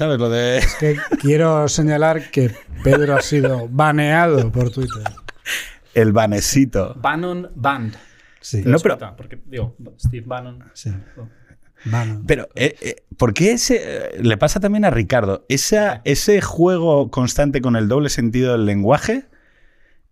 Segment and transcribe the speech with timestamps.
[0.00, 0.18] Jehová.
[0.18, 0.58] ¿Sabes lo de.?
[0.58, 2.50] Es que quiero señalar que
[2.82, 5.02] Pedro ha sido baneado por Twitter.
[5.94, 6.94] El vanesito.
[7.00, 7.94] Bannon Band.
[8.40, 8.62] Sí.
[8.64, 10.64] No, pero- Porque, digo, Steve Bannon.
[10.72, 10.90] Sí.
[11.84, 12.24] Bannon.
[12.26, 13.80] Pero, eh, eh, ¿por qué ese.
[13.82, 15.44] eh, le pasa también a Ricardo?
[15.48, 19.24] Esa, ese juego constante con el doble sentido del lenguaje.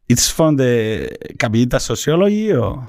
[0.09, 2.87] ¿It's from the Capillita Sociology o.?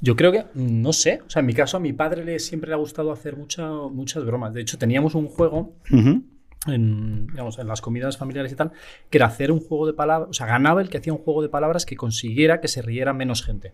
[0.00, 2.68] Yo creo que, no sé, o sea, en mi caso a mi padre le, siempre
[2.68, 4.52] le ha gustado hacer mucha- muchas bromas.
[4.52, 6.22] De hecho, teníamos un juego Ujú.
[6.66, 8.72] En, digamos, en las comidas familiares y tal,
[9.10, 11.42] que era hacer un juego de palabras, o sea, ganaba el que hacía un juego
[11.42, 13.72] de palabras que consiguiera que se riera menos gente.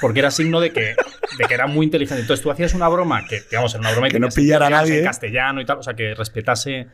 [0.00, 0.94] Porque era signo de que,
[1.38, 2.22] de que era muy inteligente.
[2.22, 4.70] Entonces tú hacías una broma que, digamos, era una broma y Que no pillara a
[4.70, 4.98] nadie.
[5.00, 6.86] En castellano y tal, o sea, que respetase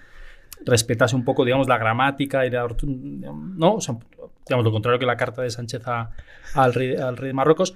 [0.67, 3.75] respetase un poco, digamos, la gramática y la ¿no?
[3.75, 3.97] O sea,
[4.47, 6.11] digamos, lo contrario que la carta de Sánchez a-
[6.55, 7.75] al, rey, al rey de Marruecos.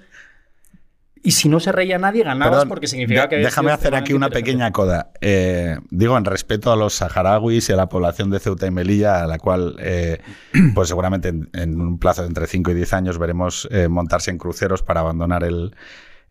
[1.21, 3.37] Y si no se reía nadie, ganabas Perdón, porque significaba que...
[3.37, 5.11] Déjame hacer aquí una pequeña coda.
[5.19, 9.23] Eh, digo, en respeto a los saharauis y a la población de Ceuta y Melilla,
[9.23, 10.21] a la cual, eh,
[10.75, 14.31] pues seguramente en, en un plazo de entre 5 y 10 años veremos eh, montarse
[14.31, 15.75] en cruceros para abandonar el,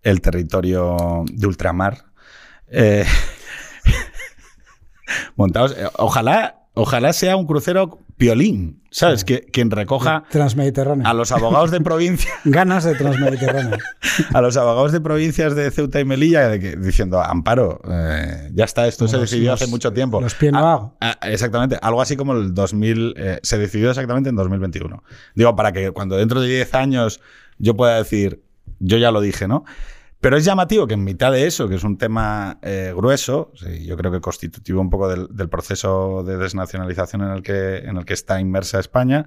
[0.03, 2.05] el territorio de ultramar.
[5.37, 5.77] Montados.
[5.97, 9.25] ojalá, ojalá sea un crucero piolín, ¿sabes?
[9.25, 11.07] Que, quien recoja Transmediterráneo.
[11.07, 12.31] a los abogados de provincia.
[12.45, 13.79] Ganas de Transmediterráneo.
[14.35, 18.65] a los abogados de provincias de Ceuta y Melilla de que- diciendo, Amparo, eh, ya
[18.65, 20.21] está, esto se Los- decidió los- hace mucho tiempo.
[20.21, 20.97] Los pie no Ah, hago.
[21.01, 25.03] ah, exactamente, algo así como el 2000, eh, se decidió exactamente en 2021.
[25.35, 27.21] Digo, para que cuando dentro de 10 años
[27.59, 28.43] yo pueda decir,
[28.81, 29.65] yo ya lo dije, ¿no?
[30.21, 33.87] Pero es llamativo que en mitad de eso, que es un tema eh, grueso, sí,
[33.87, 37.97] yo creo que constitutivo un poco del, del proceso de desnacionalización en el, que, en
[37.97, 39.27] el que está inmersa España,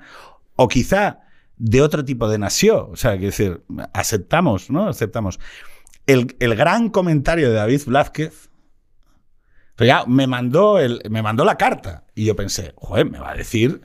[0.55, 1.21] o quizá
[1.55, 3.63] de otro tipo de nación, o sea, quiero decir,
[3.93, 4.89] aceptamos, ¿no?
[4.89, 5.39] Aceptamos.
[6.07, 8.49] El, el gran comentario de David Blázquez,
[9.75, 13.31] pero ya me mandó, el, me mandó la carta y yo pensé, joder, me va
[13.31, 13.81] a decir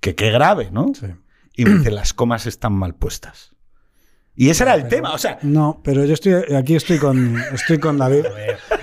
[0.00, 0.92] que qué grave, ¿no?
[0.94, 1.06] Sí.
[1.54, 3.51] Y me dice, las comas están mal puestas.
[4.34, 7.78] Y ese era el tema, o sea, No, pero yo estoy aquí estoy con estoy
[7.78, 8.24] con David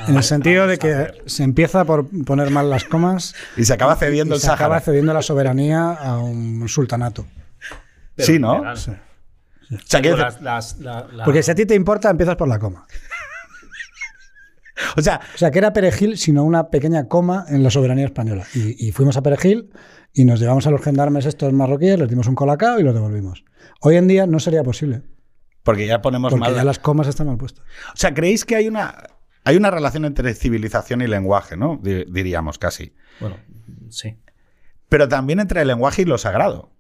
[0.08, 3.96] en el sentido de que se empieza por poner mal las comas y se acaba
[3.96, 7.26] cediendo y el se acaba cediendo la soberanía a un sultanato.
[8.16, 8.54] Pero Sí, ¿no?
[8.56, 8.78] general.
[8.78, 8.92] Sí.
[9.72, 12.36] O sea, quiero Las- decir- las- la- la- Porque si a ti te importa, empiezas
[12.36, 12.86] por la coma.
[14.98, 18.46] o sea, O sea, que era Perejil, sino una pequeña coma en la soberanía española.
[18.54, 19.72] Y, y fuimos a Perejil
[20.14, 23.44] y nos llevamos a los gendarmes estos marroquíes, les dimos un colacao y los devolvimos.
[23.82, 25.02] Hoy en día no sería posible,
[25.70, 26.56] porque ya ponemos porque mal.
[26.56, 27.64] ya las comas están mal puestas.
[27.94, 29.04] O sea, ¿creéis que hay una,
[29.44, 31.80] hay una relación entre civilización y lenguaje, ¿no?
[31.84, 32.96] Di- Diríamos casi.
[33.20, 33.38] Bueno,
[33.90, 34.18] sí.
[34.90, 36.72] Pero también entre el lenguaje y lo sagrado.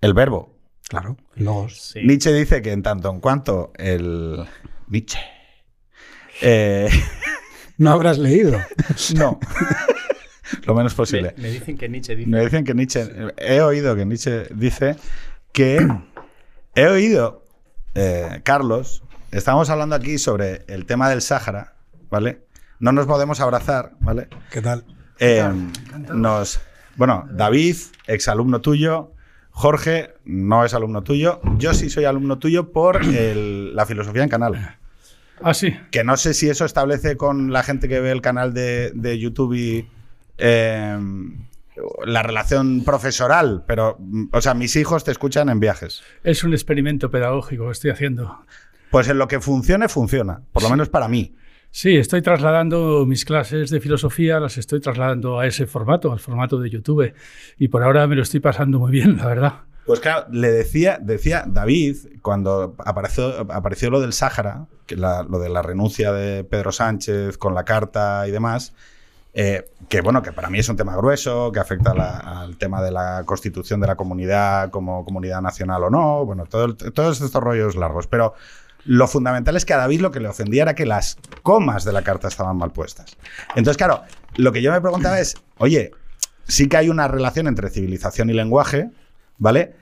[0.00, 0.56] El verbo.
[0.88, 1.76] Claro, logos.
[1.80, 2.02] sí.
[2.04, 4.44] Nietzsche dice que en tanto en cuanto el.
[4.86, 5.18] Nietzsche.
[6.40, 6.88] Eh,
[7.78, 8.60] No habrás leído.
[9.16, 9.40] no.
[10.66, 11.34] Lo menos posible.
[11.36, 12.30] Me, me dicen que Nietzsche dice.
[12.30, 13.02] Me dicen que Nietzsche.
[13.38, 14.94] He oído que Nietzsche dice
[15.52, 15.84] que.
[16.74, 17.44] He oído,
[17.94, 21.74] eh, Carlos, estamos hablando aquí sobre el tema del Sáhara,
[22.10, 22.42] ¿vale?
[22.80, 24.28] No nos podemos abrazar, ¿vale?
[24.50, 24.84] ¿Qué tal?
[25.20, 25.48] Eh,
[26.12, 26.60] nos,
[26.96, 27.76] bueno, David,
[28.06, 29.12] exalumno tuyo.
[29.50, 31.40] Jorge no es alumno tuyo.
[31.58, 34.76] Yo sí soy alumno tuyo por el- la filosofía en canal.
[35.42, 35.72] Ah, sí.
[35.92, 39.18] Que no sé si eso establece con la gente que ve el canal de, de
[39.20, 39.88] YouTube y
[40.38, 40.98] eh,
[42.06, 43.98] la relación profesoral, pero,
[44.32, 46.02] o sea, mis hijos te escuchan en viajes.
[46.22, 48.38] Es un experimento pedagógico que estoy haciendo.
[48.90, 50.42] Pues en lo que funcione, funciona.
[50.52, 51.34] Por lo menos para mí.
[51.70, 56.60] Sí, estoy trasladando mis clases de filosofía, las estoy trasladando a ese formato, al formato
[56.60, 57.12] de YouTube.
[57.58, 59.52] Y por ahora me lo estoy pasando muy bien, la verdad.
[59.84, 65.40] Pues claro, le decía, decía David, cuando apareció, apareció lo del Sáhara, que la- lo
[65.40, 68.72] de la renuncia de Pedro Sánchez con la carta y demás,
[69.34, 71.90] eh, que bueno, que para mí es un tema grueso, que afecta
[72.42, 76.74] al tema de la constitución de la comunidad como comunidad nacional o no, bueno, todo
[76.74, 78.06] todos estos rollos largos.
[78.06, 78.34] Pero
[78.86, 81.92] lo fundamental es que a David lo que le ofendía era que las comas de
[81.92, 83.16] la carta estaban mal puestas.
[83.56, 84.02] Entonces, claro,
[84.36, 85.90] lo que yo me preguntaba es, oye,
[86.46, 88.90] sí que hay una relación entre civilización y lenguaje,
[89.38, 89.74] ¿vale?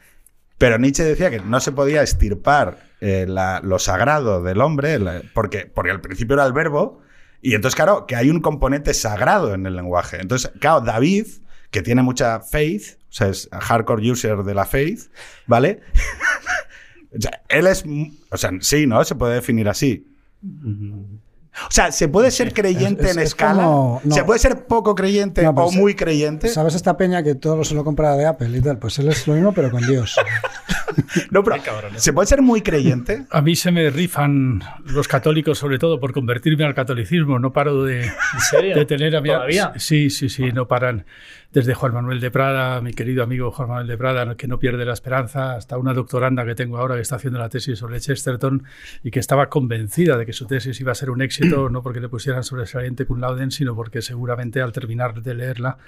[0.59, 4.99] Pero Nietzsche decía que no se podía estirpar eh, la- lo sagrado del hombre,
[5.35, 7.01] porque, porque al principio era el verbo,
[7.43, 10.19] y entonces, claro, que hay un componente sagrado en el lenguaje.
[10.21, 11.27] Entonces, claro, David,
[11.71, 15.11] que tiene mucha faith, o sea, es hardcore user de la faith,
[15.47, 15.81] ¿vale?
[17.17, 17.85] o sea, él es,
[18.31, 19.05] o sea, sí, ¿no?
[19.05, 20.07] Se puede definir así.
[20.45, 23.63] O sea, ¿se puede ser creyente Es- es- en es escala?
[23.65, 24.15] como- no.
[24.15, 26.49] ¿Se puede ser poco creyente No, o muy creyente?
[26.49, 28.79] ¿Sabes esta peña que todo se lo compra de Apple y tal?
[28.79, 30.17] Pues él es lo mismo, pero con Dios.
[31.31, 31.57] No, pero.
[31.97, 33.27] ¿se puede ser muy creyente?
[33.31, 37.39] A mí se me rifan los católicos, sobre todo por convertirme al catolicismo.
[37.39, 38.77] No paro de, ¿En serio?
[38.77, 39.73] de tener a mi ¿Todavía?
[39.77, 41.05] Sí, sí, sí, no paran.
[41.53, 44.87] Desde Juan Manuel de Prada, mi querido amigo Juan Manuel de Prada, que no pierde
[44.87, 48.65] la esperanza, hasta una doctoranda que tengo ahora que está haciendo la tesis sobre Chesterton
[49.03, 52.01] y que estaba convencida de que su tesis iba a ser un éxito, no porque
[52.01, 55.79] le pusieran sobresaliente cum laude, sino porque seguramente al terminar de leerla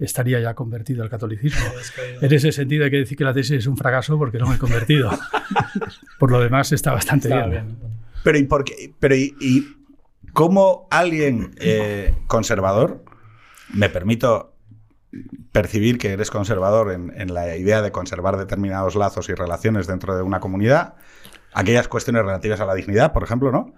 [0.00, 1.64] estaría ya convertido al catolicismo.
[2.20, 4.56] En ese sentido hay que decir que la tesis es un fracaso porque no me
[4.56, 5.10] he convertido.
[6.18, 7.66] Por lo demás está bastante Está bien.
[7.66, 7.78] bien.
[8.22, 8.92] Pero ¿y por qué?
[8.98, 9.76] Pero ¿y, y
[10.32, 13.04] cómo alguien eh, conservador,
[13.72, 14.54] me permito
[15.52, 20.16] percibir que eres conservador en, en la idea de conservar determinados lazos y relaciones dentro
[20.16, 20.94] de una comunidad,
[21.52, 23.72] aquellas cuestiones relativas a la dignidad, por ejemplo, ¿no?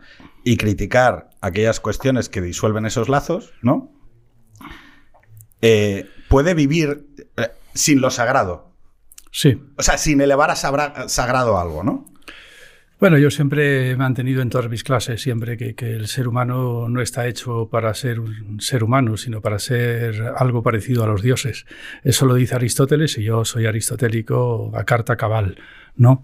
[0.44, 3.92] Y criticar aquellas cuestiones que disuelven esos lazos, ¿no?
[5.62, 7.06] Eh, puede vivir
[7.37, 8.73] eh, sin lo sagrado.
[9.31, 9.59] Sí.
[9.79, 12.12] O sea, sin elevar a sagrado algo, ¿no?
[13.02, 16.88] Bueno, yo siempre he mantenido en todas mis clases siempre que, que el ser humano
[16.88, 21.20] no está hecho para ser un ser humano, sino para ser algo parecido a los
[21.20, 21.66] dioses.
[22.04, 25.56] Eso lo dice Aristóteles y yo soy aristotélico a carta cabal,
[25.96, 26.22] ¿no?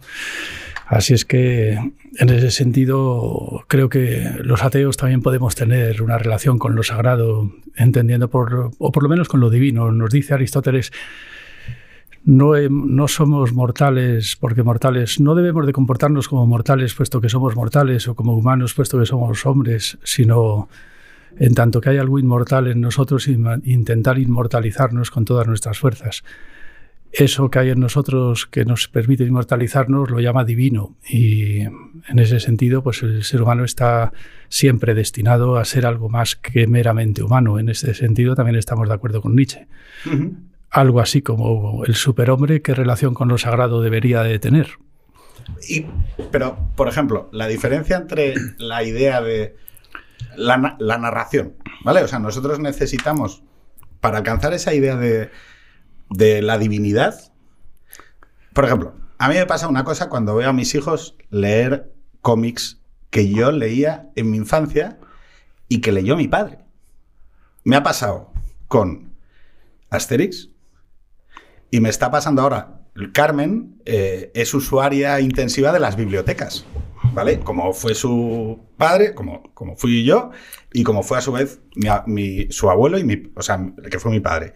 [0.87, 1.73] Así es que
[2.17, 7.51] en ese sentido creo que los ateos también podemos tener una relación con lo sagrado,
[7.75, 9.91] entendiendo por, o por lo menos con lo divino.
[9.91, 10.93] Nos dice Aristóteles
[12.25, 18.09] no, somos mortales porque mortales, no debemos de comportarnos como mortales puesto que somos mortales
[18.09, 20.69] o como humanos puesto que somos hombres, sino
[21.39, 26.25] en tanto que hay algo inmortal en nosotros intentar inmortalizarnos con todas nuestras fuerzas.
[27.11, 32.39] Eso que hay en nosotros que nos permite inmortalizarnos lo llama divino y en ese
[32.39, 34.13] sentido pues el ser humano está
[34.51, 37.59] siempre destinado a ser algo más que meramente humano.
[37.59, 39.67] En ese sentido también estamos de acuerdo con Nietzsche
[40.71, 44.69] algo así como el superhombre, ¿qué relación con lo sagrado debería de tener?
[45.69, 45.87] Y,
[46.31, 49.57] pero, por ejemplo, la diferencia entre la idea de
[50.37, 51.55] la, na- la narración,
[51.85, 52.03] ¿vale?
[52.03, 53.43] O sea, nosotros necesitamos,
[54.01, 55.31] para alcanzar esa idea de,
[56.11, 57.33] de la divinidad,
[58.53, 62.79] por ejemplo, a mí me pasa una cosa cuando veo a mis hijos leer cómics
[63.11, 64.99] que yo leía en mi infancia
[65.69, 66.59] y que leyó mi padre.
[67.65, 68.33] Me ha pasado
[68.69, 69.13] con
[69.91, 70.51] Asterix,
[71.71, 72.81] y me está pasando ahora.
[73.13, 76.65] Carmen eh, es usuaria intensiva de las bibliotecas,
[77.13, 77.41] ¿vale?
[77.41, 80.31] Como fue su padre, como, como fui yo,
[80.73, 81.61] y como fue a su vez
[82.07, 84.55] mi su abuelo y mi, o sea, que fue mi padre.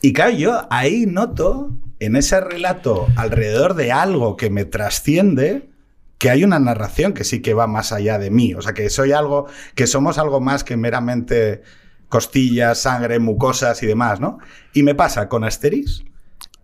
[0.00, 5.70] Y claro, yo ahí noto en ese relato alrededor de algo que me trasciende
[6.18, 8.90] que hay una narración que sí que va más allá de mí, o sea, que
[8.90, 11.62] soy algo, que somos algo más que meramente
[12.08, 14.38] costillas, sangre, mucosas y demás, ¿no?
[14.72, 16.04] Y me pasa con Asterix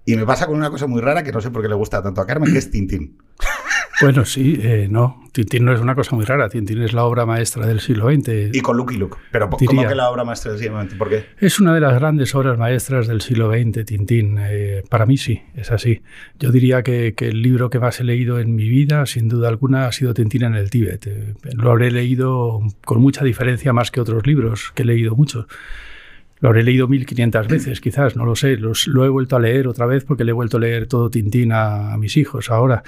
[0.06, 2.02] y me pasa con una cosa muy rara que no sé por qué le gusta
[2.02, 3.18] tanto a Carmen, que es Tintín.
[4.00, 7.26] Bueno, sí, eh, no, Tintín no es una cosa muy rara, Tintín es la obra
[7.26, 8.54] maestra del siglo XX.
[8.54, 9.16] Y con Lucky Luke.
[9.30, 9.88] Pero ¿cómo Diría.
[9.88, 10.94] que la obra maestra del siglo XX?
[10.94, 11.26] ¿Por qué?
[11.38, 14.38] Es una de las grandes obras maestras del siglo XX, Tintín.
[14.40, 16.02] Eh, para mí sí, es así.
[16.38, 19.48] Yo diría que, que el libro que más he leído en mi vida, sin duda
[19.48, 21.06] alguna, ha sido Tintín en el Tíbet.
[21.06, 25.46] Eh, lo habré leído con mucha diferencia más que otros libros, que he leído muchos.
[26.44, 28.58] Lo habré leído 1500 veces, quizás, no lo sé.
[28.58, 31.08] Los- lo he vuelto a leer otra vez porque le he vuelto a leer todo
[31.08, 32.82] Tintín a, a mis hijos ahora.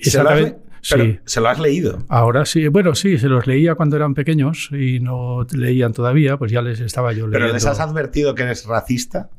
[0.00, 1.18] ¿Se lo has, le- sí.
[1.24, 2.04] ¿se lo has leído?
[2.08, 6.52] Ahora sí, bueno, sí, se los leía cuando eran pequeños y no leían todavía, pues
[6.52, 7.38] ya les estaba yo leyendo.
[7.46, 9.30] ¿Pero les has advertido que eres racista?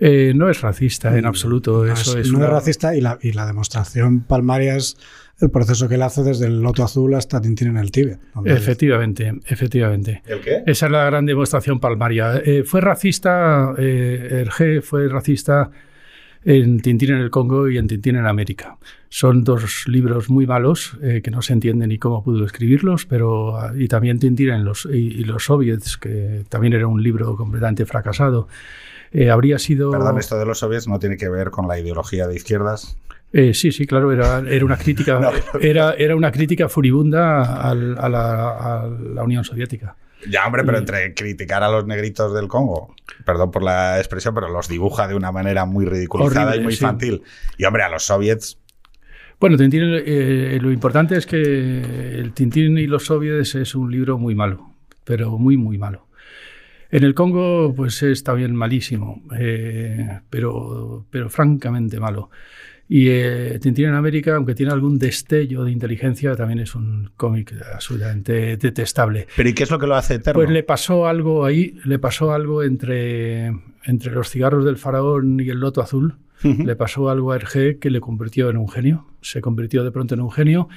[0.00, 1.84] Eh, no es racista en absoluto.
[1.84, 4.96] No Eso es, es, no una- es racista y la, y la demostración palmaria es
[5.40, 8.20] el proceso que él hace desde el Loto Azul hasta Tintín en el Tíbet.
[8.44, 10.22] Efectivamente, efectivamente.
[10.26, 10.62] ¿El qué?
[10.66, 12.36] Esa es la gran demostración palmaria.
[12.44, 15.70] Eh, fue racista, eh, Hergé fue racista
[16.44, 18.76] en Tintín en el Congo y en Tintín en América.
[19.08, 23.56] Son dos libros muy malos eh, que no se entiende ni cómo pudo escribirlos, pero
[23.56, 27.36] ah, y también Tintín en los, y, y los soviets, que también era un libro
[27.36, 28.48] completamente fracasado.
[29.12, 29.92] Eh, habría sido...
[29.92, 32.98] Perdón, esto de los soviets no tiene que ver con la ideología de izquierdas.
[33.36, 35.32] Eh, sí, sí, claro, era, era una crítica, No.
[35.60, 38.50] era, era una crítica furibunda al- a, la,
[38.82, 39.96] a la Unión Soviética.
[40.30, 42.94] Ya, hombre, pero entre criticar a los negritos del Congo,
[43.26, 46.72] perdón por la expresión, pero los dibuja de una manera muy ridiculizada Horrible, y muy
[46.76, 46.84] sí.
[46.84, 47.22] infantil.
[47.58, 48.58] Y hombre, a los soviets,
[49.40, 54.16] Bueno, Tintín, eh, lo importante es que el Tintín y los soviets es un libro
[54.16, 54.70] muy malo,
[55.04, 56.06] pero muy, muy malo.
[56.90, 62.30] En el Congo, pues es también malísimo, eh, pero, pero francamente malo.
[62.88, 67.54] Y eh, Tintín en América, aunque tiene algún destello de inteligencia, también es un cómic
[67.72, 69.26] absolutamente detestable.
[69.36, 70.40] ¿pero ¿y qué es lo que lo hace eterno?
[70.40, 73.46] Pues le pasó algo ahí, le pasó algo entre,
[73.84, 77.88] entre los cigarros del faraón y el loto azul, Le pasó algo a Hergé que
[77.88, 79.06] le convirtió en un genio.
[79.22, 80.68] Se convirtió de pronto en un genio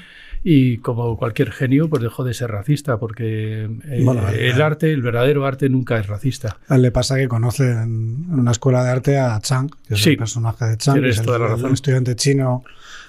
[0.44, 5.01] y como cualquier genio, pues dejó de ser racista, porque eh, Bueno, el arte, el
[5.01, 6.58] verdadero arte nunca es racista.
[6.67, 10.01] A él le pasa que conoce en una escuela de arte a Chang, que es
[10.01, 10.12] Sí.
[10.12, 11.29] el personaje de Chang, que es el,
[11.65, 12.63] el estudiante chino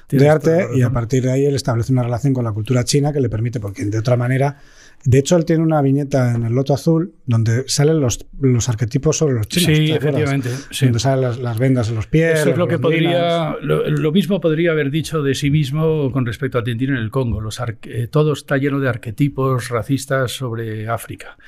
[0.08, 3.12] de arte, y a partir de ahí él establece una relación con la cultura china
[3.12, 4.56] que le permite, porque de otra manera.
[5.04, 9.16] De hecho, él tiene una viñeta en el Loto Azul donde salen los, los arquetipos
[9.16, 9.76] sobre los chinos.
[9.76, 10.50] Sí, efectivamente.
[10.70, 10.86] sí.
[10.86, 12.40] Donde salen las, las vendas en los pies.
[12.40, 16.26] Eso es lo que podría, lo, lo mismo podría haber dicho de sí mismo con
[16.26, 17.40] respecto a Tintín en el Congo.
[17.40, 21.38] Los arque- eh, todo está lleno de arquetipos racistas sobre África.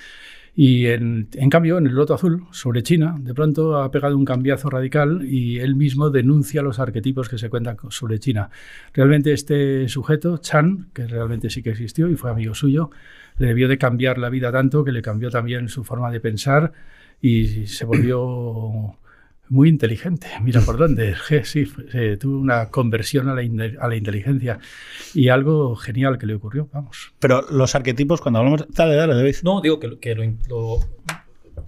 [0.55, 4.25] Y en, en cambio, en el Loto Azul, sobre China, de pronto ha pegado un
[4.25, 8.51] cambiazo radical y él mismo denuncia los arquetipos que se cuentan sobre China.
[8.93, 12.91] Realmente este sujeto, Chan, que realmente sí que existió y fue amigo suyo,
[13.41, 16.73] le debió de cambiar la vida tanto que le cambió también su forma de pensar
[17.21, 18.97] y se volvió
[19.49, 20.29] muy inteligente.
[20.43, 21.15] Mira por dónde.
[21.45, 23.43] Sí, fue- eh, tuvo una conversión a la,
[23.81, 24.59] a la inteligencia
[25.15, 26.69] y algo genial que le ocurrió.
[26.73, 27.13] Vamos.
[27.19, 28.67] Pero los arquetipos, cuando hablamos.
[28.69, 29.35] Dale, dale, David.
[29.43, 30.79] No, digo que, que lo, lo-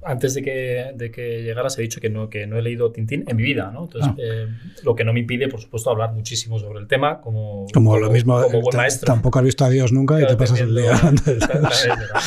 [0.02, 3.24] antes de que, de que llegaras he dicho que no, que no he leído Tintín
[3.28, 3.84] en mi vida, ¿no?
[3.84, 4.16] Entonces, Ah.
[4.18, 4.46] eh,
[4.84, 8.10] lo que no me impide, por supuesto, hablar muchísimo sobre el tema, como, Como lo
[8.10, 9.06] mismo, como buen maestro.
[9.06, 11.68] tampoco has visto a Dios nunca y te Claro, pasas el día hablando de Claro.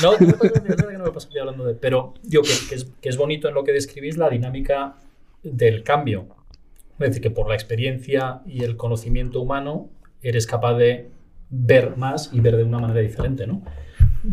[0.02, 0.12] No,
[0.98, 1.74] no me paso el día hablando de.
[1.76, 4.96] Pero digo que, que es, que es bonito en lo que describís la dinámica
[5.44, 6.28] del cambio.
[7.00, 9.90] Es decir, que por la experiencia y el conocimiento humano
[10.22, 11.10] eres capaz de
[11.50, 13.62] ver más y ver de una manera diferente, ¿no?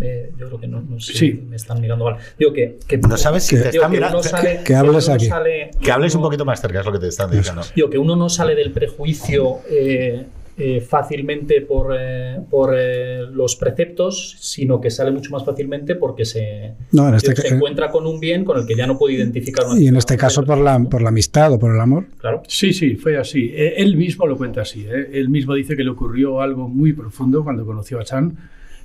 [0.01, 1.33] Eh, yo creo que no, no sé Sí.
[1.49, 2.17] me están mirando mal.
[2.39, 2.79] Digo que.
[2.87, 4.19] que No sabes si Que- te digo están que mirando.
[4.21, 5.27] uno sale- que hables uno aquí.
[5.27, 7.63] sale- Que hables un uno- poquito más cerca, es lo que te están diciendo.
[7.77, 10.27] Digo que uno no sale del prejuicio eh,
[10.59, 16.27] eh, fácilmente por, eh, por eh, los preceptos, sino que sale mucho más fácilmente porque
[16.27, 18.99] se, No, en este se ca- encuentra con un bien con el que ya no
[18.99, 19.65] puede identificar.
[19.67, 22.05] una Y en este caso por la, por la amistad o por el amor.
[22.19, 22.43] Claro.
[22.47, 23.51] Sí, sí, fue así.
[23.55, 24.85] Eh, Él mismo lo cuenta así.
[24.87, 25.09] ¿eh?
[25.15, 28.37] Él mismo dice que le ocurrió algo muy profundo cuando conoció a Chan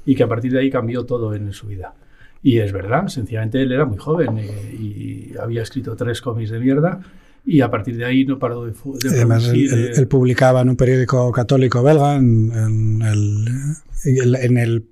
[0.07, 1.93] y que a partir de ahí cambió todo en su vida.
[2.41, 6.59] Y es verdad, sencillamente él era muy joven eh, y había escrito tres cómics de
[6.59, 6.99] mierda
[7.45, 10.07] y a partir de ahí no paró de, de Además, él, producir, él- eh, él
[10.07, 14.85] publicaba en un periódico católico belga, en, en el, en, el,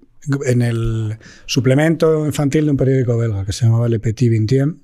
[0.46, 4.78] en el suplemento infantil de un periódico belga que se llamaba Le Petit Vingtième.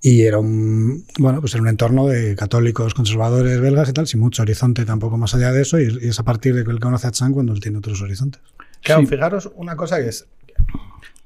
[0.00, 4.20] Y era un, bueno, pues era un entorno de católicos conservadores belgas y tal, sin
[4.20, 5.80] mucho horizonte tampoco más allá de eso.
[5.80, 8.00] Y, y es a partir de que él conoce a Chan cuando él tiene otros
[8.00, 8.40] horizontes.
[8.82, 9.06] Claro, Sí.
[9.06, 10.28] fijaros una cosa que es.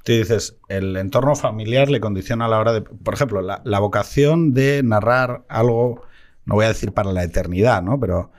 [0.04, 2.82] Tú dices, el entorno familiar le condiciona a la hora de.
[2.82, 6.02] Por ejemplo, la, la vocación de narrar algo,
[6.44, 8.00] no voy a decir para la eternidad, ¿no?
[8.00, 8.32] Pero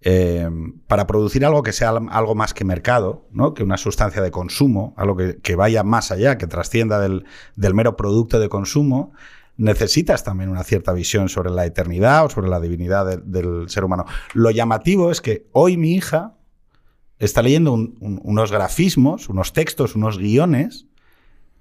[0.00, 0.48] eh,
[0.86, 3.52] para producir algo que sea al- algo más que mercado, ¿no?
[3.54, 7.24] Que una sustancia de consumo, algo que, que vaya más allá, que trascienda del,
[7.56, 9.12] del mero producto de consumo,
[9.56, 13.84] necesitas también una cierta visión sobre la eternidad o sobre la divinidad de- del ser
[13.84, 14.04] humano.
[14.32, 16.34] Lo llamativo es que hoy mi hija
[17.18, 20.86] está leyendo un- un- unos grafismos, unos textos, unos guiones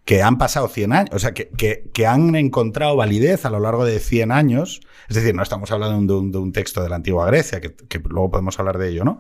[0.06, 3.86] que han pasado 100 años, o sea, que, que- han encontrado validez a lo largo
[3.86, 4.82] de 100 años.
[5.08, 7.74] Es decir, no estamos hablando de un, texto de la antigua Grecia, que,
[8.10, 9.20] luego podemos hablar de ello, ¿no?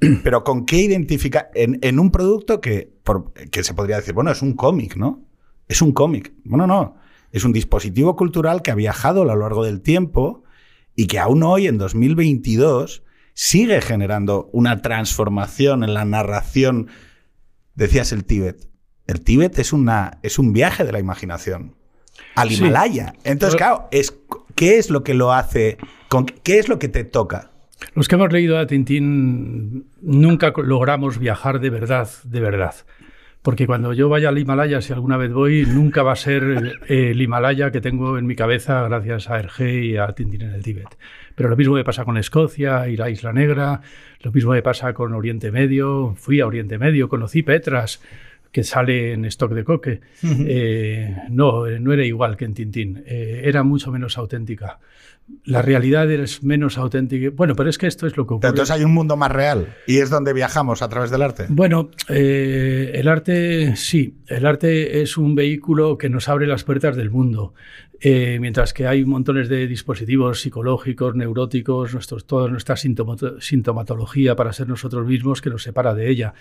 [0.22, 2.92] Pero con qué identificar en, un producto que,
[3.50, 5.22] que se podría decir, bueno, es un cómic, ¿no?
[5.68, 6.32] Es un cómic.
[6.44, 6.96] Bueno, no.
[7.32, 10.44] Es un dispositivo cultural que ha viajado a lo largo del tiempo
[10.94, 13.02] y que aún hoy, en 2022,
[13.34, 16.88] sigue generando una transformación en la narración.
[17.74, 18.68] Decías el Tíbet.
[19.06, 21.74] El Tíbet es, una, es un viaje de la imaginación
[22.36, 22.56] al Sí.
[22.56, 23.14] Himalaya.
[23.24, 24.16] Entonces, claro, es,
[24.54, 25.76] ¿qué es lo que lo hace?
[26.08, 27.50] Con, ¿Qué es lo que te toca?
[27.94, 32.74] Los que hemos leído a Tintín nunca logramos viajar de verdad, de verdad.
[33.42, 37.20] Porque cuando yo vaya al Himalaya, si alguna vez voy, nunca va a ser el
[37.20, 40.96] Himalaya que tengo en mi cabeza gracias a Hergé y a Tintín en el Tíbet.
[41.34, 43.80] Pero lo mismo me pasa con Escocia, ir a Isla Negra,
[44.20, 48.00] lo mismo me pasa con Oriente Medio, fui a Oriente Medio, conocí Petras,
[48.54, 50.00] que sale en Stock de Coque.
[50.46, 54.78] Eh, no, eh, no era igual que en Tintín, eh, era mucho menos auténtica.
[55.44, 57.30] La realidad es menos auténtica.
[57.34, 58.48] Bueno, pero es que esto es lo que ocurre.
[58.48, 61.46] entonces hay un mundo más real y es donde viajamos a través del arte.
[61.48, 66.94] Bueno, eh, el arte sí, el arte es un vehículo que nos abre las puertas
[66.96, 67.54] del mundo,
[68.00, 74.52] Eh, mientras que hay montones de dispositivos psicológicos, neuróticos, nuestros, toda nuestra sintomato- sintomatología para
[74.52, 76.34] ser nosotros mismos que nos separa de ella.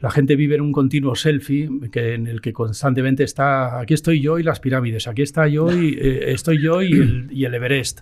[0.00, 4.20] La gente vive en un continuo selfie que, en el que constantemente está, aquí estoy
[4.20, 7.54] yo y las pirámides, aquí está yo y eh, estoy yo y el, y el
[7.54, 8.00] Everest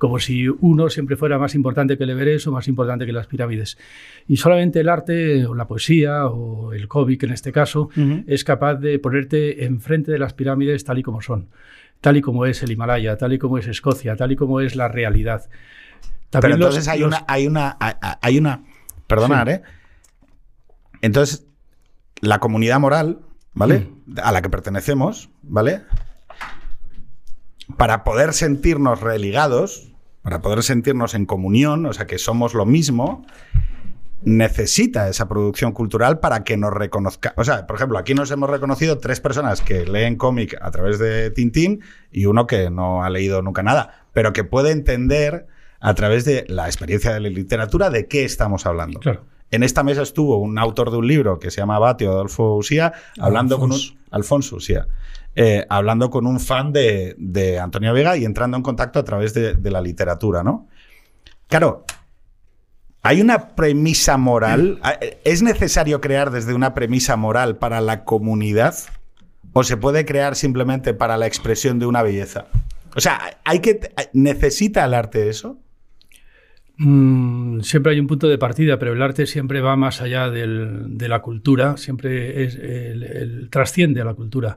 [0.00, 3.26] como si uno siempre fuera más importante que el Everest o más importante que las
[3.26, 3.76] pirámides.
[4.26, 7.90] Y solamente el arte, o la poesía, o el cómic en este caso,
[8.26, 11.48] es capaz de ponerte enfrente de las pirámides tal y como son,
[12.00, 14.74] tal y como es el Himalaya, tal y como es Escocia, tal y como es
[14.76, 15.48] la realidad.
[16.30, 18.62] Pero También los- entonces hay los- una, hay una, hay- hay una,
[19.06, 19.62] perdonad, ¿eh?
[21.02, 21.46] Entonces,
[22.20, 23.20] la comunidad moral,
[23.54, 23.88] ¿vale?
[24.22, 25.82] A la que pertenecemos, ¿vale?
[27.76, 29.92] Para poder sentirnos religados,
[30.22, 33.24] para poder sentirnos en comunión, o sea, que somos lo mismo,
[34.22, 37.32] necesita esa producción cultural para que nos reconozca.
[37.36, 40.98] O sea, por ejemplo, aquí nos hemos reconocido tres personas que leen cómic a través
[40.98, 41.80] de Tintín
[42.12, 45.46] y uno que no ha leído nunca nada, pero que puede entender
[45.80, 49.00] a través de la experiencia de la literatura de qué estamos hablando.
[49.00, 49.24] Claro.
[49.50, 52.92] En esta mesa estuvo un autor de un libro que se llama Batio, Adolfo Usía,
[53.18, 53.88] hablando Alfonso.
[53.90, 54.00] con un.
[54.12, 54.86] Alfonso Usía.
[55.34, 59.32] eh, hablando con un fan de, de Antonio Vega y entrando en contacto a través
[59.34, 60.68] de, de la literatura, ¿no?
[61.48, 61.84] Claro,
[63.02, 64.80] hay una premisa moral.
[65.24, 68.74] ¿Es necesario crear desde una premisa moral para la comunidad?
[69.52, 72.46] ¿O se puede crear simplemente para la expresión de una belleza?
[72.94, 73.80] O sea, hay que.
[74.12, 75.58] ¿Necesita el arte eso?
[76.78, 81.08] Mm, siempre hay un punto de partida, pero el arte siempre va más allá de
[81.08, 84.56] la cultura, siempre es, el- trasciende a la cultura.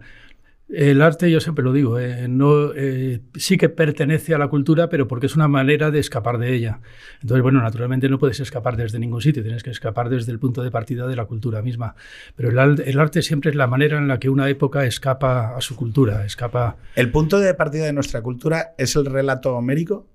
[0.75, 4.89] El arte, yo siempre lo digo, eh, no, eh, sí que pertenece a la cultura,
[4.89, 6.80] pero porque es una manera de escapar de ella.
[7.22, 10.63] Entonces, bueno, naturalmente no puedes escapar desde ningún sitio, tienes que escapar desde el punto
[10.63, 11.94] de partida de la cultura misma.
[12.36, 15.75] Pero el, arte siempre es la manera en la que una época escapa a su
[15.75, 16.77] cultura, escapa...
[16.96, 20.08] ¿El punto de partida de nuestra cultura es el relato homérico?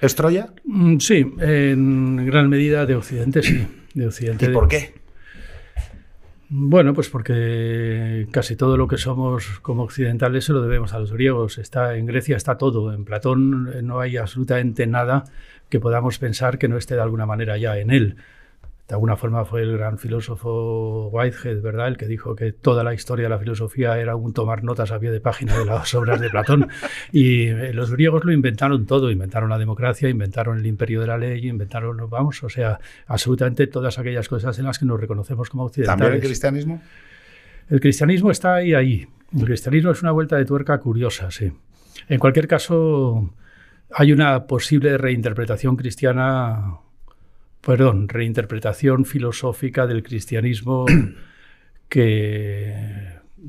[0.00, 0.54] ¿Es Troya?
[0.64, 3.66] Mm, Sí, en gran medida de Occidente, sí.
[3.92, 4.46] De Occidente.
[4.46, 4.99] ¿Y por qué?
[6.52, 11.12] Bueno, pues porque casi todo lo que somos como occidentales se lo debemos a los
[11.12, 11.58] griegos.
[11.58, 12.92] Está en Grecia está todo.
[12.92, 15.24] En Platón eh, no hay absolutamente nada
[15.68, 18.16] que podamos pensar que no esté de alguna manera ya en él.
[18.90, 21.86] De alguna forma fue el gran filósofo Whitehead, ¿verdad?
[21.86, 24.98] El que dijo que toda la historia de la filosofía era un tomar notas a
[24.98, 26.68] pie de página de las obras de Platón.
[27.12, 31.18] Y eh, los griegos lo inventaron todo, inventaron la democracia, inventaron el imperio de la
[31.18, 35.66] ley, inventaron, vamos, o sea, absolutamente todas aquellas cosas en las que nos reconocemos como
[35.66, 36.00] occidentales.
[36.00, 36.82] ¿También el cristianismo?
[37.68, 39.06] El cristianismo está ahí, ahí.
[39.38, 41.52] El cristianismo es una vuelta de tuerca curiosa, sí.
[42.08, 43.32] En cualquier caso,
[43.92, 46.80] hay una posible reinterpretación cristiana,
[47.60, 50.86] perdón, reinterpretación filosófica del cristianismo
[51.88, 52.74] que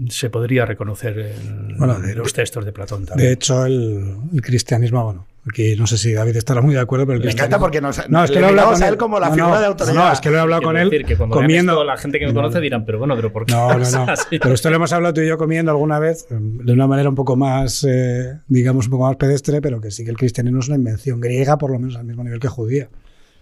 [0.10, 3.32] se podría reconocer en, Bueno, de- los textos de Platón De también.
[3.34, 7.20] hecho, el, el cristianismo, bueno, aquí no sé si David estará muy de acuerdo, pero
[7.20, 9.20] el Me encanta porque nos, No, es que le lo he con a él como
[9.20, 9.94] la No, figura no, de autoridad.
[9.96, 11.74] No, es que lo he hablado Quiero con él que cuando comiendo.
[11.74, 13.54] esto, la gente que me conoce dirán, pero bueno, pero ¿por qué?
[13.54, 14.06] No, no, no.
[14.30, 17.10] Pero esto lo hemos hablado tú y yo comiendo alguna vez, eh, de una manera
[17.10, 20.60] un poco más, eh, digamos, un poco más pedestre, pero que sí que el cristianismo
[20.62, 22.88] es una invención griega, por lo menos al mismo nivel que judía.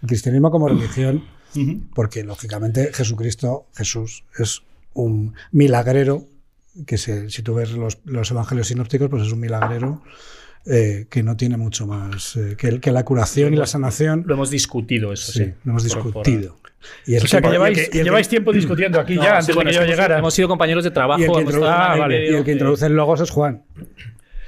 [0.01, 1.23] El cristianismo como religión,
[1.95, 4.61] porque lógicamente Jesucristo, Jesús, es
[4.93, 6.25] un milagrero,
[6.85, 10.01] que se- si tú ves los, los evangelios sinópticos, pues es un milagrero
[10.65, 14.23] eh, que no tiene mucho más eh, que, el- que la curación y la sanación.
[14.27, 15.45] Lo hemos discutido eso, sí.
[15.45, 16.57] Sí, lo hemos Por- por- discutido.
[17.05, 19.71] Y O sea que lleváis, lleváis tiempo discutiendo aquí No, ya, sí, antes bueno, de
[19.71, 20.19] que yo hemos- llegara.
[20.19, 21.19] Hemos sido compañeros de trabajo.
[21.19, 22.27] y el que introduce, Ah, vale.
[22.37, 23.63] el que introduce el logos es Juan.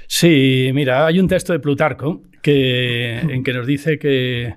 [0.06, 4.54] Sí, mira, hay un texto de Plutarco que, en que nos dice que,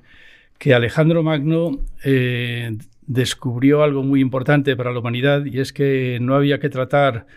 [0.66, 2.76] que Alejandro Magno eh,
[3.06, 7.28] descubrió algo muy importante para la humanidad y es que no había que tratar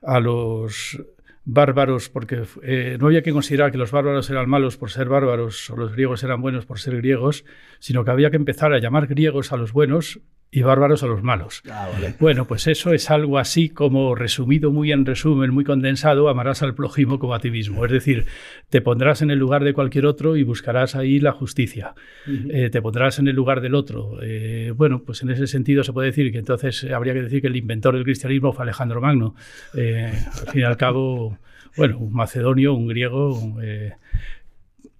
[0.00, 0.98] a los
[1.44, 5.68] bárbaros porque eh, no había que considerar que los bárbaros eran malos por ser bárbaros
[5.68, 7.44] o los griegos eran buenos por ser griegos,
[7.78, 11.22] sino que había que empezar a llamar griegos a los buenos y bárbaros a los
[11.22, 11.62] malos.
[11.70, 12.14] Ah, vale.
[12.18, 16.74] Bueno, pues eso es algo así como resumido muy en resumen, muy condensado, amarás al
[16.74, 17.84] prójimo como a ti mismo.
[17.84, 18.24] Es decir,
[18.70, 21.94] te pondrás en el lugar de cualquier otro y buscarás ahí la justicia.
[22.26, 24.18] Eh, te pondrás en el lugar del otro.
[24.22, 27.48] Eh, bueno, pues en ese sentido se puede decir que entonces habría que decir que
[27.48, 29.34] el inventor del cristianismo fue Alejandro Magno.
[29.74, 31.38] Eh, al fin y al cabo,
[31.76, 33.58] bueno, un macedonio, un griego.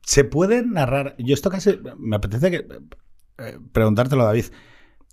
[0.03, 1.15] ¿Se puede narrar?
[1.19, 2.67] Yo esto casi me apetece que,
[3.73, 4.45] preguntártelo, David.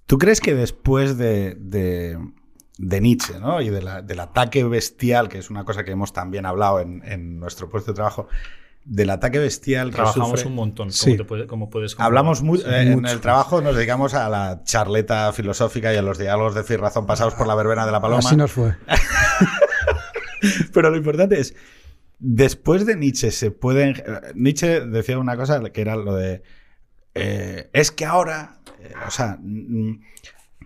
[0.08, 2.18] ¿Tú crees que después de, de,
[2.78, 3.62] de Nietzsche ¿no?
[3.62, 7.02] y de la- del ataque bestial, que es una cosa que hemos también hablado en,
[7.06, 8.28] en nuestro puesto de trabajo,
[8.84, 11.18] del ataque bestial que Trabajamos sufre- un montón, como, Sí.
[11.18, 12.08] te puede- como puedes comprobar.
[12.12, 13.12] Hablamos muy, Sí, eh, en mucho.
[13.14, 16.78] el trabajo, nos dedicamos a la charleta filosófica y a los diálogos de fe y
[16.78, 18.20] razón pasados por la verbena de la paloma.
[18.20, 18.76] Así nos fue.
[20.74, 21.56] Pero lo importante es,
[22.20, 23.96] después de Nietzsche se pueden...
[24.36, 26.44] Nietzsche decía una cosa que era lo de...
[27.16, 28.60] eh, es que ahora,
[29.08, 29.38] o sea,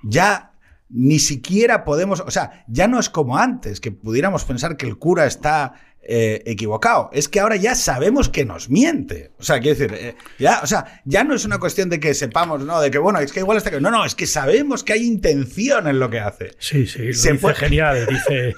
[0.03, 0.51] ya
[0.89, 4.97] ni siquiera podemos, o sea, ya no es como antes, que pudiéramos pensar que el
[4.97, 7.12] cura está eh, equivocado.
[7.13, 9.32] Es que ahora ya sabemos que nos miente.
[9.38, 12.15] O sea, quiero decir, eh, ya, o sea, ya no es una cuestión de que
[12.15, 12.82] sepamos, ¿no?
[12.82, 13.69] De que, bueno, es que igual está...
[13.79, 16.53] No, no, es que sabemos que hay intención en lo que hace.
[16.58, 18.08] sí, sí, lo Se dice puede- genial.
[18.10, 18.55] Dice,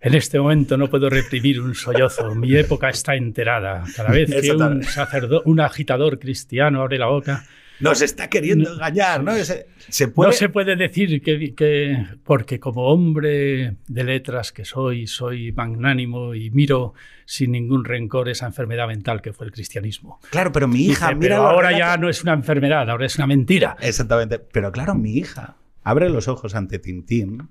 [0.00, 2.34] En este momento no puedo reprimir un sollozo.
[2.34, 3.84] Mi época está enterada.
[3.96, 7.44] Cada vez que un, sacerdote, un agitador cristiano abre la boca,
[7.80, 9.32] nos está queriendo engañar, ¿no?
[9.34, 10.30] Se, puede...
[10.30, 16.34] No se puede decir que, que, porque como hombre de letras que soy, soy magnánimo
[16.34, 20.20] y miro sin ningún rencor esa enfermedad mental que fue el cristianismo.
[20.30, 23.26] Claro, pero mi hija, mira pero ahora ya no es una enfermedad, ahora es una
[23.26, 23.76] mentira.
[23.80, 24.38] Exactamente.
[24.38, 27.48] Pero claro, mi hija abre los ojos ante Tintín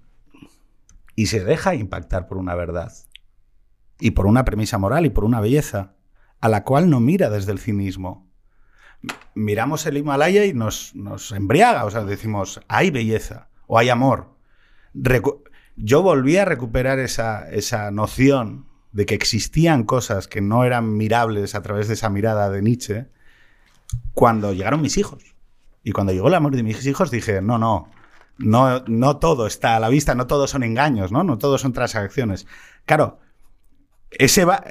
[1.15, 2.91] y se deja impactar por una verdad
[3.99, 5.95] y por una premisa moral y por una belleza
[6.39, 8.26] a la cual no mira desde el cinismo
[9.35, 14.35] miramos el Himalaya y nos, nos embriaga, o sea, decimos, hay belleza o hay amor.
[15.75, 21.53] Yo volví a recuperar esa, esa noción de que existían cosas que no eran mirables
[21.53, 23.07] a través de esa mirada de Nietzsche
[24.13, 25.35] cuando llegaron mis hijos.
[25.83, 27.89] Y cuando llegó el amor de mis hijos dije, no, no,
[28.37, 31.23] no, no todo está a la vista, no todos son engaños, ¿no?
[31.23, 32.47] No todos son transacciones.
[32.85, 33.19] Claro,
[34.11, 34.63] ese va,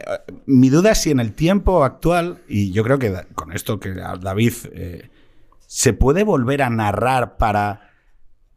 [0.46, 3.94] mi duda es si en el tiempo actual, y yo creo que con esto que
[3.94, 5.11] David, eh,
[5.66, 7.90] se puede volver a narrar para...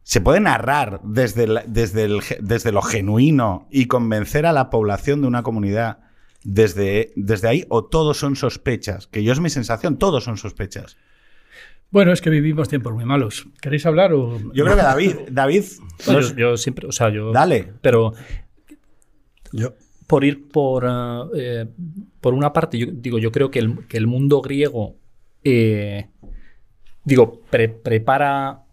[0.02, 2.08] Se puede narrar desde, desde,
[2.40, 5.98] desde lo genuino y convencer a la población de una comunidad
[6.42, 10.96] desde, desde ahí, o todos son sospechas, que yo es mi sensación, todos son sospechas.
[11.90, 13.46] Bueno, es que vivimos tiempos muy malos.
[13.60, 14.38] ¿Queréis hablar o...?
[14.52, 15.16] Yo creo que David...
[15.30, 15.64] David
[16.36, 16.88] yo, siempre...
[16.88, 17.32] O sea, yo...
[17.32, 17.74] Dale.
[17.82, 18.14] Pero...
[19.52, 19.74] Yo
[20.10, 21.66] por ir por, ah, eh,
[22.20, 24.96] por una parte, yo, digo, yo creo que el, mundo griego,
[25.44, 26.08] eh,
[27.04, 28.64] digo, prepara,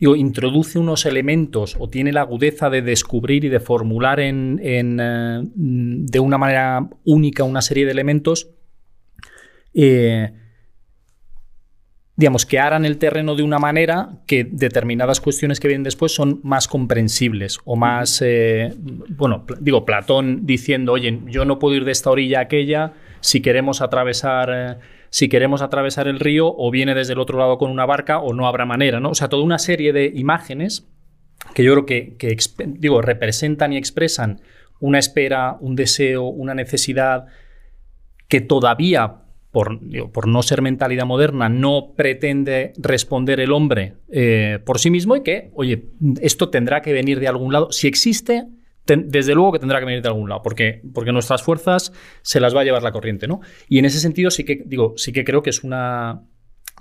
[0.00, 5.42] digo, introduce unos elementos o tiene la agudeza de descubrir y de formular en, eh,
[5.54, 8.48] de una manera única una serie de elementos
[12.16, 16.40] digamos, que aran el terreno de una manera que determinadas cuestiones que vienen después son
[16.44, 18.72] más comprensibles o más, eh,
[19.08, 23.40] bueno, digo, Platón diciendo, oye, yo no puedo ir de esta orilla a aquella, si
[23.40, 24.50] queremos atravesar...
[24.52, 24.76] Eh,
[25.14, 28.34] si queremos atravesar el río, o viene desde el otro lado con una barca, o
[28.34, 29.10] no habrá manera, ¿no?
[29.10, 30.88] O sea, toda una serie de imágenes
[31.54, 34.40] que yo creo que, que digo, representan y expresan
[34.80, 37.26] una espera, un deseo, una necesidad
[38.26, 39.23] que todavía
[39.54, 45.22] por, no ser mentalidad moderna, no pretende responder el hombre eh, por sí mismo y
[45.22, 45.84] que, oye,
[46.20, 47.70] esto tendrá que venir de algún lado.
[47.70, 48.48] Si existe,
[48.84, 52.54] desde luego que tendrá que venir de algún lado, porque, porque nuestras fuerzas se las
[52.54, 53.42] va a llevar la corriente, ¿no?
[53.68, 56.24] Y en ese sentido sí que, digo, sí que creo que es una,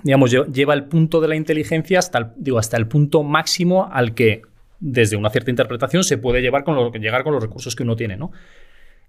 [0.01, 4.15] digamos, lleva el punto de la inteligencia hasta el, digo, hasta el punto máximo al
[4.15, 4.41] que
[4.79, 7.95] desde una cierta interpretación se puede llevar con lo, llegar con los recursos que uno
[7.95, 8.31] tiene, ¿no?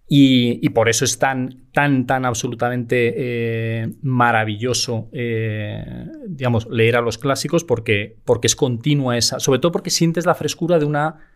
[0.07, 7.17] Y, por eso es tan, tan, tan absolutamente eh, maravilloso, eh, digamos, leer a los
[7.17, 11.31] clásicos porque, porque es continua esa, sobre todo porque sientes la frescura de una,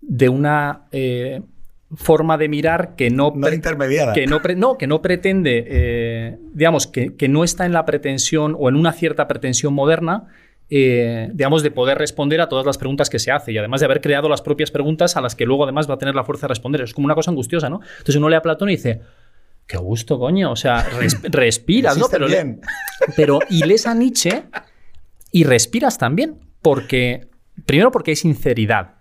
[0.00, 1.42] de una eh,
[1.94, 4.12] forma de mirar que no, intermediada.
[4.12, 8.68] que no, no, que no pretende, digamos, que, que no está en la pretensión o
[8.68, 10.26] en una cierta pretensión moderna,
[10.70, 13.86] eh, digamos, de poder responder a todas las preguntas que se hace y además de
[13.86, 16.46] haber creado las propias preguntas a las que luego además va a tener la fuerza
[16.46, 16.82] de responder.
[16.82, 17.80] Es como una cosa angustiosa, ¿no?
[17.90, 19.00] Entonces uno lee a Platón y dice,
[19.66, 20.86] qué gusto, coño, o sea,
[21.24, 22.06] respiras, ¿no?
[22.08, 22.60] Pero, bien.
[23.16, 24.44] pero y lees a Nietzsche
[25.32, 27.28] y respiras también, porque,
[27.66, 28.94] primero porque hay sinceridad.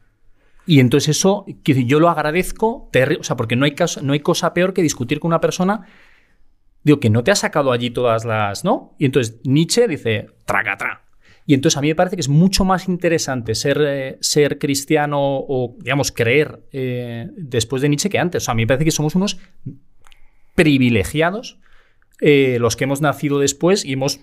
[0.66, 4.74] Y entonces eso, yo lo agradezco, o sea, porque no hay, no hay cosa peor
[4.74, 5.88] que discutir con una persona
[6.84, 8.96] digo, que no te ha sacado allí todas las, ¿no?
[8.98, 11.09] Y entonces Nietzsche dice, traga, tra.
[11.50, 15.18] Y entonces a mí me parece que es mucho más interesante ser, eh, ser cristiano
[15.20, 18.44] o, digamos, creer eh, después de Nietzsche que antes.
[18.44, 19.40] O sea, a mí me parece que somos unos
[20.54, 21.58] privilegiados
[22.22, 24.20] eh, los que hemos nacido después y hemos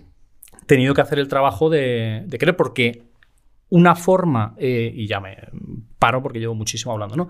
[0.66, 3.02] tenido que hacer el trabajo de, creer, porque
[3.70, 5.36] una forma, y ya me
[5.98, 7.28] paro porque llevo muchísimo hablando, ¿no?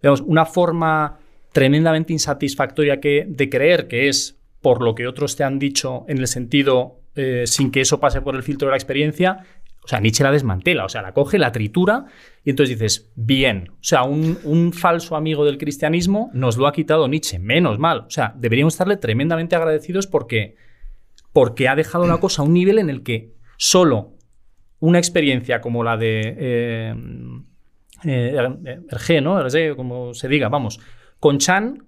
[0.00, 1.18] Digamos, una forma
[1.52, 6.16] tremendamente insatisfactoria que, de creer que es por lo que otros te han dicho en
[6.16, 9.44] el sentido eh, sin que eso pase por el filtro de la experiencia,
[9.84, 12.06] o sea, Nietzsche la desmantela, o sea, la coge, la tritura
[12.42, 17.06] y entonces dices, bien, o sea, un, falso amigo del cristianismo nos lo ha quitado
[17.06, 20.56] Nietzsche, menos mal, o sea, deberíamos estarle tremendamente agradecidos porque,
[21.32, 24.14] porque ha dejado la cosa a un nivel en el que solo
[24.80, 26.94] una experiencia como la de eh,
[28.04, 29.38] eh, Hergé, ¿no?
[29.76, 30.80] Como se diga, vamos,
[31.20, 31.84] con Chan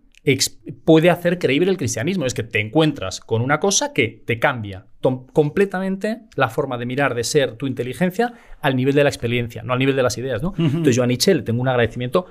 [0.84, 2.26] puede hacer creíble el cristianismo.
[2.26, 4.86] Es que te encuentras con una cosa que te cambia
[5.32, 9.72] completamente la forma de mirar, de ser tu inteligencia al nivel de la experiencia, no
[9.72, 10.42] al nivel de las ideas.
[10.42, 10.52] ¿no?
[10.58, 12.26] Entonces yo a Nietzsche le tengo un agradecimiento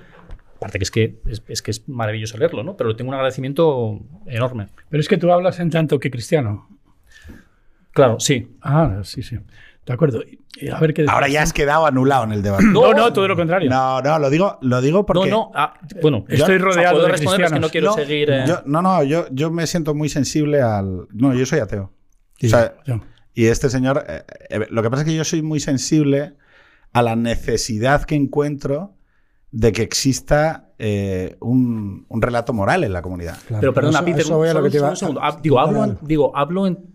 [0.58, 2.78] Aparte que es que es, que es maravilloso leerlo, ¿no?
[2.78, 4.68] Pero le tengo un agradecimiento enorme.
[4.90, 6.70] Pero es que tú hablas en tanto que cristiano.
[7.92, 8.56] Claro, sí.
[8.62, 9.38] Ah, sí, sí.
[9.86, 10.24] De acuerdo.
[10.58, 12.64] Y a ver qué Ahora ya has quedado anulado en el debate.
[12.66, 13.70] No, no, todo lo contrario.
[13.70, 15.30] No, no, lo digo, lo digo porque.
[15.30, 15.52] No, no.
[15.54, 17.72] ah, bueno, Estoy o sea, rodeado puedo de es que no cristianos.
[17.72, 18.30] quiero No, seguir.
[18.32, 21.08] eh, yo- no, no, yo, yo me siento muy sensible al.
[21.12, 21.92] No, yo soy ateo.
[22.40, 23.02] Y O sea, yo.
[23.34, 24.06] y este señor.
[24.08, 26.36] eh, eh, lo que pasa es que yo soy muy sensible
[26.94, 28.94] a la necesidad que encuentro
[29.52, 33.38] de que exista eh, un, un relato moral en la comunidad.
[33.48, 35.20] Claro, Pero perdona, Peter, un segundo.
[35.24, 36.95] Ah, digo, hablo, digo, hablo en.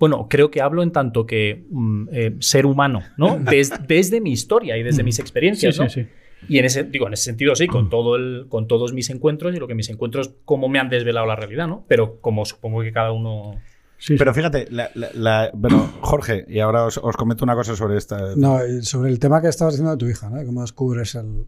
[0.00, 3.38] Bueno, creo que hablo en tanto que mm, eh, ser humano, ¿no?
[3.50, 5.88] Des- desde mi historia y desde mis Sí, experiencias, sí, ¿no?
[5.88, 6.06] sí.
[6.48, 9.54] Y en ese, digo, en ese sentido sí, con, todo el, con todos mis encuentros
[9.54, 11.84] y lo que mis encuentros, cómo me han desvelado la realidad, ¿no?
[11.86, 13.60] Pero como supongo que cada uno...
[13.98, 14.16] Sí, sí.
[14.16, 17.98] Pero fíjate, la- la- la- bueno, Jorge, y ahora os, os comento una cosa sobre
[17.98, 18.34] esta.
[18.36, 20.42] No, sobre el tema que estabas diciendo de tu hija, ¿no?
[20.46, 21.44] Cómo descubres el...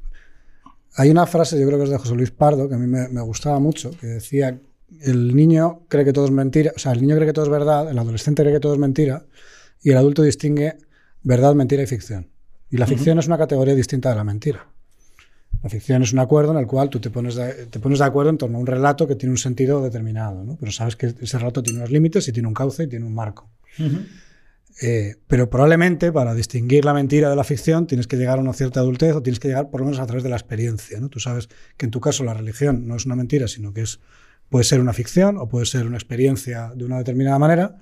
[0.99, 3.09] Hay una frase, yo creo que es de José Luis Pardo, que a mí me,
[3.09, 4.61] me gustaba mucho, que decía,
[5.01, 7.51] el niño cree que todo es mentira, o sea, el niño cree que todo es
[7.51, 9.25] verdad, el adolescente cree que todo es mentira,
[9.83, 10.77] y el adulto distingue
[11.23, 12.29] verdad, mentira y ficción.
[12.71, 14.67] Y la ficción es una categoría distinta de la mentira.
[15.63, 18.05] La ficción es un acuerdo en el cual tú te pones, de, te pones de
[18.05, 20.57] acuerdo en torno a un relato que tiene un sentido determinado, ¿no?
[20.59, 23.15] pero sabes que ese relato tiene unos límites y tiene un cauce y tiene un
[23.15, 23.49] marco.
[24.81, 28.55] Eh, pero probablemente para distinguir la mentira de la ficción tienes que llegar a una
[28.55, 30.99] cierta adultez o tienes que llegar por lo menos a través de la experiencia.
[30.99, 31.09] ¿no?
[31.09, 34.01] Tú sabes que en tu caso la religión no es una mentira, sino que es,
[34.53, 37.77] puede ser una ficción o puede ser una experiencia de una determinada manera.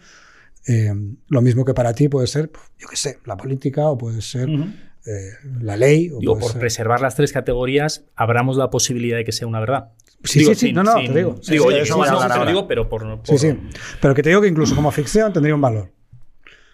[0.67, 0.93] Eh,
[1.29, 4.49] lo mismo que para ti puede ser, yo qué sé, la política o puede ser
[4.49, 5.31] eh,
[5.61, 6.11] la ley.
[6.11, 9.61] O Digo, por ser- preservar las tres categorías, abramos la posibilidad de que sea una
[9.61, 9.91] verdad.
[10.23, 11.31] Sí, Digo, sí, sí, sin- no, no, sin- te digo.
[11.31, 12.49] digo, Sí, oye, sí, eso sí, no sí, te sí, lo sí.
[12.53, 13.03] digo, pero por...
[13.03, 13.59] Sí, por- sí.
[14.01, 15.91] Pero que te digo que incluso como ficción tendría un valor.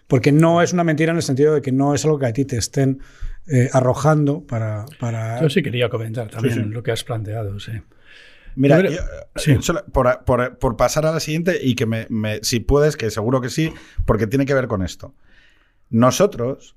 [0.07, 2.33] Porque no es una mentira en el sentido de que no es algo que a
[2.33, 2.99] ti te estén
[3.47, 4.85] eh, arrojando para...
[4.99, 6.69] para Yo sí quería comentar también Sí, sí.
[6.69, 7.71] lo que has planteado, sí.
[8.57, 8.97] Mira, yo,
[9.35, 9.51] sí.
[9.51, 12.97] eh, solo por, por- por pasar a la siguiente y que me, me- si puedes,
[12.97, 13.71] que seguro que sí,
[14.05, 15.13] porque tiene que ver con esto.
[15.89, 16.75] Nosotros,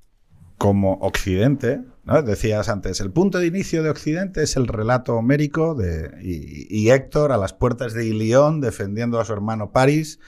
[0.59, 2.23] como Occidente, ¿no?
[2.23, 6.90] decías antes, el punto de inicio de Occidente es el relato homérico de, y, y
[6.90, 10.21] Héctor a las puertas de Ilión defendiendo a su hermano París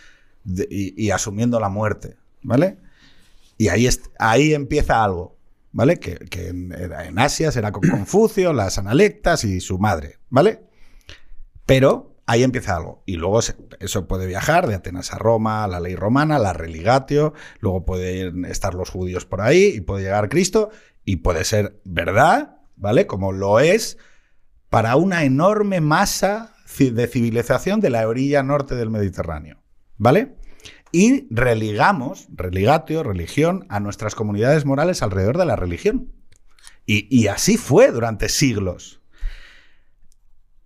[0.45, 2.79] de- y, y asumiendo la muerte, ¿vale?
[3.59, 3.89] Y ahí,
[4.19, 5.37] ahí empieza algo,
[5.71, 5.99] ¿vale?
[5.99, 10.63] Que, que en, en Asia será con Confucio, las analectas y su madre, ¿vale?
[11.73, 13.03] Pero ahí empieza algo.
[13.07, 13.41] Y luego
[13.81, 18.75] eso puede viajar de Atenas a Roma, la ley romana, la religatio, luego pueden estar
[18.75, 20.69] los judíos por ahí y puede llegar Cristo
[21.07, 23.07] y puede ser verdad, ¿vale?
[23.07, 23.97] Como lo es
[24.69, 29.63] para una enorme masa de civilización de la orilla norte del Mediterráneo,
[29.97, 30.37] ¿vale?
[30.93, 36.13] Y religamos, religatio, religión, a nuestras comunidades morales alrededor de la religión.
[36.85, 39.02] Y, y así fue durante siglos.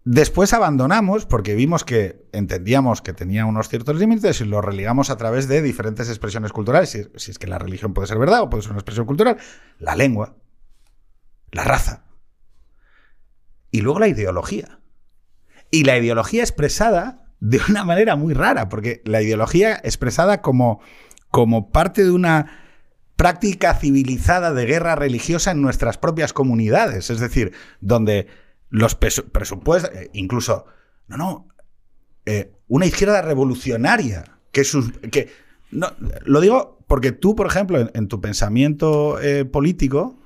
[0.08, 5.16] Después abandonamos porque vimos que entendíamos que tenía unos ciertos límites y lo religamos a
[5.16, 6.90] través de diferentes expresiones culturales.
[6.90, 9.36] Si, si es que la religión puede ser verdad o puede ser una expresión cultural,
[9.80, 10.36] la lengua,
[11.50, 12.04] la raza
[13.72, 14.78] y luego la ideología.
[15.72, 20.80] Y la ideología expresada de una manera muy rara, porque la ideología expresada como,
[21.32, 22.60] como parte de una
[23.16, 27.10] práctica civilizada de guerra religiosa en nuestras propias comunidades.
[27.10, 30.66] Es decir, donde los presupuestos, eh, incluso,
[31.08, 31.48] no, no,
[32.24, 35.30] eh, una izquierda revolucionaria, que, sus, que
[35.70, 35.88] no,
[36.24, 40.18] lo digo porque tú, por ejemplo, en, en tu pensamiento eh, político,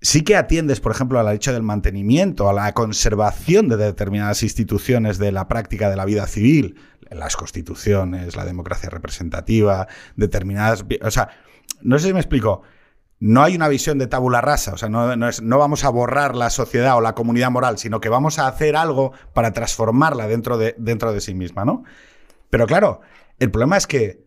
[0.00, 5.18] sí que atiendes, por ejemplo, al hecho del mantenimiento, a la conservación de determinadas instituciones
[5.18, 6.76] de la práctica de la vida civil,
[7.10, 10.84] las constituciones, la democracia representativa, determinadas...
[11.02, 11.30] O sea,
[11.82, 12.62] no sé si me explico.
[13.20, 15.88] No hay una visión de tabula rasa, o sea, no, no es- no vamos a
[15.90, 20.28] borrar la sociedad o la comunidad moral, sino que vamos a hacer algo para transformarla
[20.28, 21.82] dentro de, dentro de sí misma, ¿no?
[22.50, 23.00] Pero claro,
[23.40, 24.26] el problema es que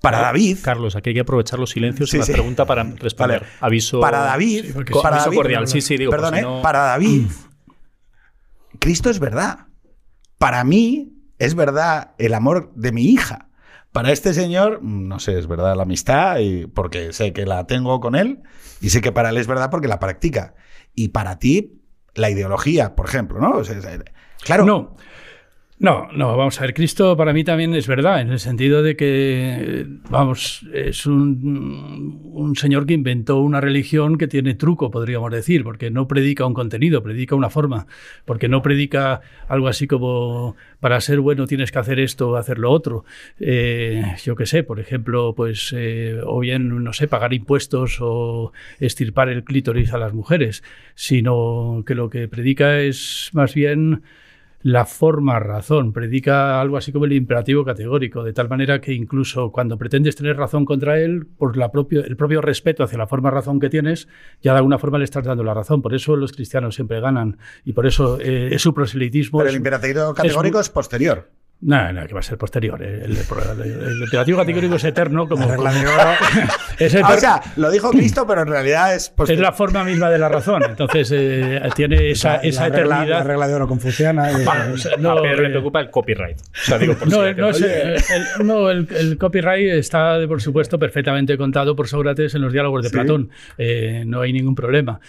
[0.00, 2.32] para David, Carlos, aquí hay que aprovechar los silencios Sí, en la sí.
[2.32, 3.40] pregunta para responder.
[3.40, 3.52] Vale.
[3.60, 4.00] Aviso.
[4.00, 5.68] para David, Sí, para Aviso David- cordial.
[5.68, 6.42] Sí, sí, digo, Perdón, ¿eh?
[6.42, 7.26] no- para David,
[8.78, 9.66] Cristo es verdad.
[10.38, 13.47] Para mí es verdad el amor de mi hija.
[13.92, 18.00] Para este señor, no sé, es verdad la amistad, y porque sé que la tengo
[18.00, 18.42] con él,
[18.80, 20.54] y sé que para él es verdad porque la practica.
[20.94, 21.80] Y para ti,
[22.14, 23.60] la ideología, por ejemplo, ¿no?
[23.60, 23.70] Es-
[24.42, 24.64] claro.
[24.64, 24.96] No.
[25.80, 28.96] No, no, vamos a ver, Cristo para mí también es verdad, en el sentido de
[28.96, 35.62] que, vamos, es un, un señor que inventó una religión que tiene truco, podríamos decir,
[35.62, 37.86] porque no predica un contenido, predica una forma,
[38.24, 42.58] porque no predica algo así como, para ser bueno tienes que hacer esto o hacer
[42.58, 43.04] lo otro.
[43.38, 48.52] Eh, yo qué sé, por ejemplo, pues, eh, o bien, no sé, pagar impuestos o
[48.80, 50.64] estirpar el clítoris a las mujeres,
[50.96, 54.02] sino que lo que predica es más bien
[54.60, 59.52] la forma razón, predica algo así como el imperativo categórico, de tal manera que incluso
[59.52, 63.30] cuando pretendes tener razón contra él, por la propio, el propio respeto hacia la forma
[63.30, 64.08] razón que tienes,
[64.42, 65.80] ya de alguna forma le estás dando la razón.
[65.80, 69.38] Por eso los cristianos siempre ganan y por eso eh, es su proselitismo.
[69.38, 71.30] Pero el imperativo categórico es, posterior.
[71.60, 72.80] No, no, que va a ser posterior.
[72.80, 75.52] El, imperativo categórico es eterno, como.
[76.78, 79.42] es ah, o sea, lo dijo Cristo, pero en realidad es posterior.
[79.44, 80.62] Es la forma misma de la razón.
[80.62, 83.00] Entonces, eh, tiene esa, esa la eternidad.
[83.00, 84.30] Regla, la regla de oro confuciana.
[85.00, 86.38] no, a Pedro le preocupa el copyright.
[86.38, 87.96] O sea, digo, por no, no, el,
[88.44, 93.30] no el, copyright está, por supuesto, perfectamente contado por Sócrates en los diálogos de Platón.
[93.56, 95.00] Eh, no hay ningún problema.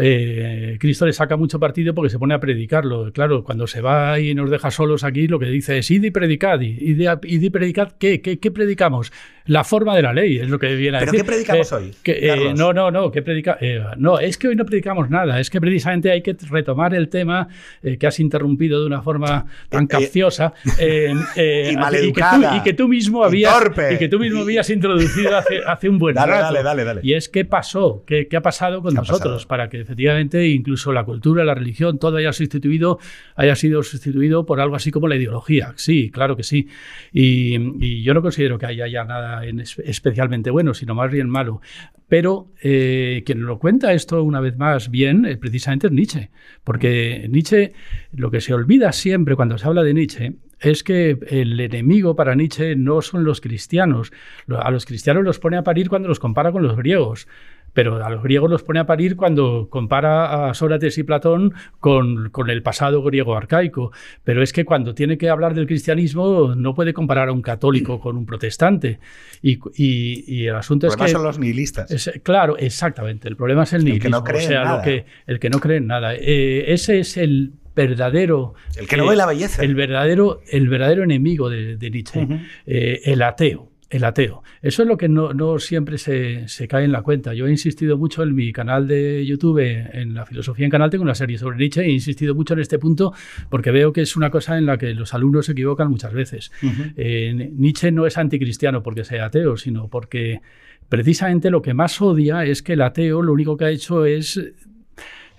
[0.00, 3.12] Eh, Cristo le saca mucho partido porque se pone a predicarlo.
[3.12, 6.10] Claro, cuando se va y nos deja solos aquí, lo que dice es id y
[6.10, 6.60] predicad.
[6.60, 8.20] ¿Y de, y predicad qué?
[8.20, 8.50] qué?
[8.50, 9.12] predicamos?
[9.46, 11.12] La forma de la ley, es lo que viene a decir.
[11.12, 11.94] ¿Pero qué predicamos eh, hoy?
[12.04, 13.56] Eh, no, no, no, ¿qué predica?
[13.60, 17.08] Eh, no, es que hoy no predicamos nada, es que precisamente hay que retomar el
[17.08, 17.48] tema
[17.82, 23.54] que has interrumpido de una forma tan capciosa y, maleducada, y, que tú, mismo habías,
[23.90, 26.44] y, que tú mismo habías introducido hace, hace un buen dale, rato.
[26.44, 27.00] Dale, dale, dale.
[27.02, 31.04] Y es qué pasó, qué, qué ha pasado con nosotros para que efectivamente incluso la
[31.04, 32.98] cultura, la religión, todo haya sustituido,
[33.34, 35.72] haya sido sustituido por algo así como la ideología.
[35.88, 36.68] Sí, claro que sí.
[37.14, 41.62] Y, yo no considero que haya ya nada especialmente bueno, sino más bien malo.
[42.08, 46.30] Pero eh, quien lo cuenta esto una vez más bien, eh, precisamente es Nietzsche.
[46.62, 47.72] Porque Nietzsche,
[48.12, 52.34] lo que se olvida siempre cuando se habla de Nietzsche, es que el enemigo para
[52.34, 54.12] Nietzsche no son los cristianos.
[54.46, 57.28] A los cristianos los pone a parir cuando los compara con los griegos
[57.72, 62.30] pero a los griegos los pone a parir cuando compara a Sócrates y Platón con,
[62.48, 63.92] el pasado griego arcaico.
[64.24, 68.00] Pero es que cuando tiene que hablar del cristianismo no puede comparar a un católico
[68.00, 68.98] con un protestante.
[69.42, 71.08] Y, el asunto es que...
[71.08, 72.10] son los nihilistas.
[72.22, 73.28] claro, exactamente.
[73.28, 73.96] El problema es el nihilismo.
[73.96, 74.82] El que no cree o sea, en nada.
[74.82, 76.14] que, el que no cree en nada.
[76.14, 78.54] Eh, ese es el verdadero...
[78.76, 79.62] El que no ve la belleza.
[79.62, 82.26] El verdadero, el verdadero enemigo de, Nietzsche,
[82.66, 84.42] eh, el ateo el ateo.
[84.60, 87.32] Eso es lo que no, siempre se, cae en la cuenta.
[87.34, 91.04] Yo he insistido mucho en mi canal de YouTube, en la filosofía en canal, tengo
[91.04, 93.12] una serie sobre Nietzsche, he insistido mucho en este punto
[93.48, 96.52] porque veo que es una cosa en la que los alumnos se equivocan muchas veces.
[96.96, 100.40] Eh, Nietzsche no es anticristiano porque sea ateo, sino porque
[100.88, 104.40] precisamente lo que más odia es que el ateo lo único que ha hecho es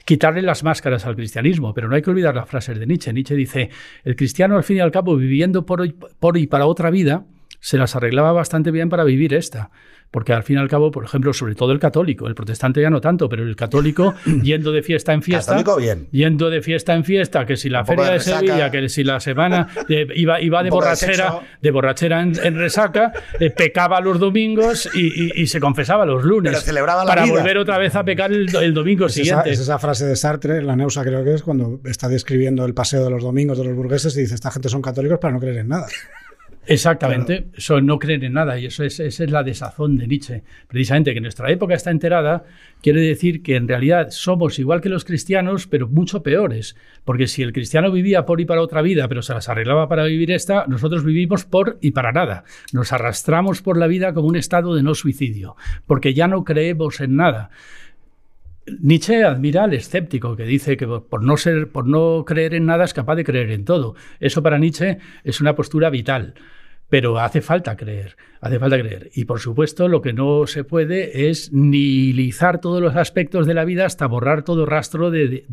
[0.05, 3.13] quitarle las máscaras al cristianismo, pero no hay que olvidar las frases de Nietzsche.
[3.13, 3.69] Nietzsche dice,
[4.03, 7.27] el cristiano al fin y al cabo viviendo por, por y para otra vida,
[7.59, 9.71] se las arreglaba bastante bien para vivir esta.
[10.11, 12.89] Porque al fin y al cabo, por ejemplo, sobre todo el católico, el protestante ya
[12.89, 16.07] no tanto, pero el católico yendo de fiesta en fiesta, bien.
[16.11, 19.67] yendo de fiesta en fiesta, que si la feria de, Sevilla, que si la semana
[19.87, 26.05] iba, iba de borrachera, de, borrachera en, resaca, eh, pecaba los domingos y, se confesaba
[26.05, 29.41] los lunes celebraba para volver otra vez a pecar el, domingo siguiente.
[29.41, 32.73] Esa, es esa frase de Sartre, la Neusa creo que es, cuando está describiendo el
[32.73, 35.39] paseo de los domingos de los burgueses y dice, esta gente son católicos para no
[35.39, 35.87] creer en nada.
[36.69, 40.43] Exactamente, eso no creen en nada y eso es, esa es la desazón de Nietzsche.
[40.67, 42.43] Precisamente que nuestra época está enterada
[42.83, 46.75] quiere decir que en realidad somos igual que los cristianos, pero mucho peores.
[47.05, 50.03] Porque si el cristiano vivía por y para otra vida, pero se las arreglaba para
[50.03, 52.43] vivir esta, nosotros vivimos por y para nada.
[52.71, 55.55] Nos arrastramos por la vida como un estado de no suicidio,
[55.87, 57.49] porque ya no creemos en nada.
[58.79, 62.85] Nietzsche admira al escéptico que dice que por no ser, por no creer en nada
[62.85, 63.95] es capaz de creer en todo.
[64.19, 66.35] Eso para Nietzsche es una postura vital.
[66.89, 69.09] Pero hace falta creer, hace falta creer.
[69.13, 73.63] Y por supuesto, lo que no se puede es nihilizar todos los aspectos de la
[73.63, 75.45] vida hasta borrar todo rastro de,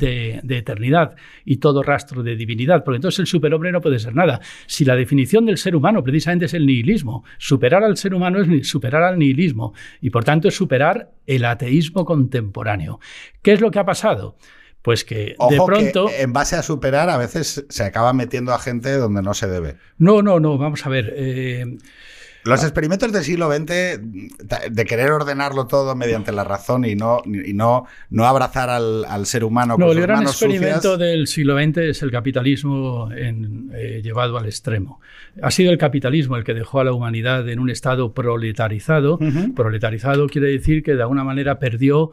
[0.48, 4.40] eternidad y todo rastro de divinidad, porque entonces el superhombre no puede ser nada.
[4.66, 8.68] Si la definición del ser humano precisamente es el nihilismo, superar al ser humano es
[8.68, 12.98] superar al nihilismo y por tanto es superar el ateísmo contemporáneo.
[13.42, 14.36] ¿Qué es lo que ha pasado?
[14.86, 16.08] Pues que de pronto.
[16.16, 19.74] en base a superar, a veces se acaba metiendo a gente donde no se debe.
[19.98, 21.12] No, no, no, vamos a ver.
[21.16, 21.76] Eh,
[22.44, 23.66] los experimentos del siglo XX
[24.70, 29.42] de querer ordenarlo todo mediante la razón y no, y no, no abrazar al, ser
[29.42, 29.74] humano.
[29.76, 35.00] No, el gran experimento del siglo XX es el capitalismo eh, llevado al extremo.
[35.42, 39.18] Ha sido el capitalismo el que dejó a la humanidad en un estado proletarizado.
[39.56, 42.12] Proletarizado quiere decir que de alguna manera perdió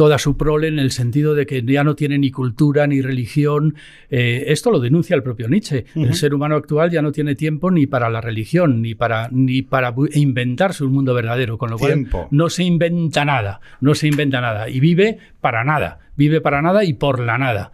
[0.00, 3.74] toda su prole en el sentido de que ya no tiene ni cultura ni religión.
[4.08, 5.84] Eh, esto lo denuncia el propio Nietzsche.
[5.94, 9.60] El ser humano actual ya no tiene tiempo ni para la religión, ni para, ni
[9.60, 14.40] para inventarse un mundo verdadero, con lo cual no se inventa nada, no se inventa
[14.40, 17.70] nada y vive para nada, vive para nada y por la nada.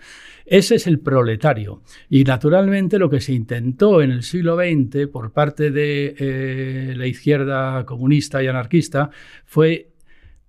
[0.46, 1.82] Ese es el proletario.
[2.10, 7.06] Y naturalmente lo que se intentó en el siglo XX por parte de eh, la
[7.06, 9.10] izquierda comunista y anarquista
[9.44, 9.92] fue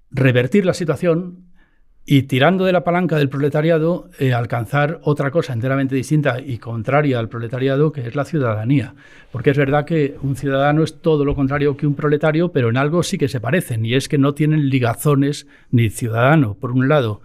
[0.09, 1.46] revertir la situación
[2.09, 7.19] y tirando de la palanca del proletariado, eh, alcanzar otra cosa enteramente distinta y contraria
[7.19, 8.95] al proletariado, que es la ciudadanía.
[9.29, 12.77] Porque es verdad que un ciudadano es todo lo contrario que un proletario, pero en
[12.77, 16.87] algo sí que se parecen, y es que no tienen ligazones ni ciudadano, por un
[16.87, 17.19] lado,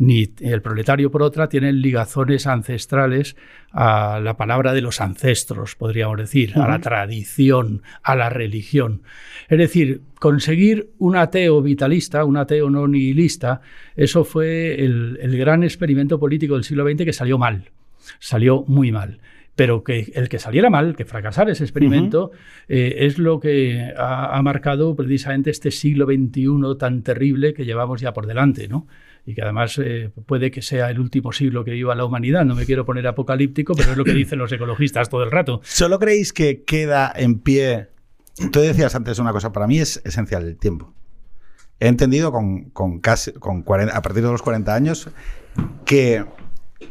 [0.00, 3.36] ni el proletario por otra tienen ligazones ancestrales
[3.70, 9.02] a la palabra de los ancestros, podríamos decir, a la tradición, a la religión.
[9.50, 13.60] Es decir, conseguir un ateo vitalista, un ateo no nihilista,
[13.94, 17.70] eso fue el, gran experimento político del siglo XX que salió mal,
[18.18, 19.20] salió muy mal
[19.56, 22.30] pero que el que saliera mal, que fracasara ese experimento,
[22.66, 28.00] eh, es lo que ha, ha, marcado precisamente este siglo XXI tan terrible que llevamos
[28.00, 28.86] ya por delante, ¿no?
[29.26, 32.44] Y que además eh, puede que sea el último siglo que viva la humanidad.
[32.44, 35.60] No me quiero poner apocalíptico, pero es lo que dicen los ecologistas todo el rato.
[35.64, 37.88] ¿Solo creéis que queda en pie?
[38.52, 40.94] Tú decías antes una cosa, para mí es esencial el tiempo.
[41.78, 45.08] He entendido con, casi, con 40, a partir de los 40 años
[45.86, 46.24] que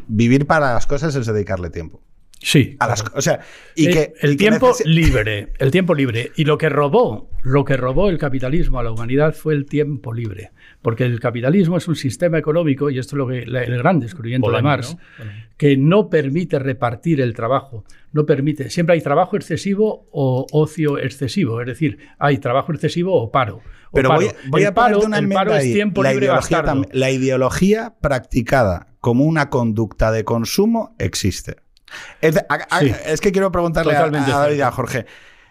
[0.08, 2.02] vivir para las cosas es dedicarle tiempo.
[2.42, 2.78] Sí.
[2.80, 3.42] A las, o sea,
[3.76, 6.32] y el, que el tiempo libre, el tiempo libre.
[6.36, 10.14] Y lo que robó, lo que robó el capitalismo a la humanidad fue el tiempo
[10.14, 10.52] libre.
[10.82, 14.50] Porque el capitalismo es un sistema económico, y esto es lo que el gran descubrimiento
[14.50, 14.96] de Marx,
[15.58, 17.84] que no permite repartir el trabajo.
[18.14, 18.70] No permite.
[18.70, 21.60] Siempre hay trabajo excesivo o ocio excesivo.
[21.62, 23.62] Es decir, hay trabajo excesivo o paro.
[23.92, 24.10] Pero
[24.50, 29.26] voy, a paro, una el paro es tiempo la libre ideología, la ideología practicada como
[29.26, 31.58] una conducta de consumo existe.
[32.22, 35.06] Es, que quiero preguntarle a, David y a Jorge.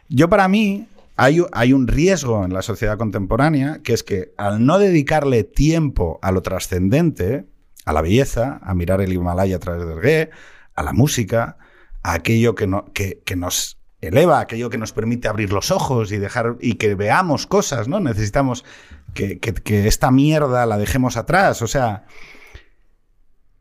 [0.09, 0.87] Yo para mí
[1.17, 6.31] hay, un riesgo en la sociedad contemporánea, que es que al no dedicarle tiempo a
[6.31, 7.47] lo trascendente,
[7.85, 10.31] a la belleza, a mirar el Himalaya a través del G,
[10.77, 11.57] a la música,
[12.05, 16.19] a aquello que, no, que, nos eleva, aquello que nos permite abrir los ojos y
[16.19, 17.99] dejar y que veamos cosas, ¿no?
[17.99, 18.65] Necesitamos
[19.13, 21.63] que, que, esta mierda la dejemos atrás.
[21.63, 22.05] O sea,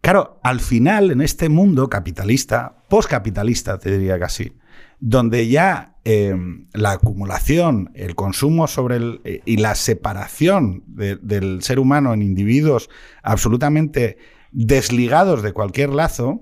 [0.07, 4.53] claro, al final, en este mundo capitalista, postcapitalista, te diría casi,
[5.01, 11.77] donde ya em, la acumulación, el consumo sobre el, eh, y la separación del ser
[11.77, 12.89] humano en individuos
[13.21, 14.17] absolutamente
[14.53, 16.39] desligados de cualquier lazo,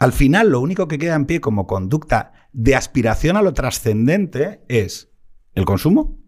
[0.00, 4.64] al final lo único que queda en pie como conducta de aspiración a lo trascendente
[4.66, 5.12] es
[5.54, 6.18] el consumo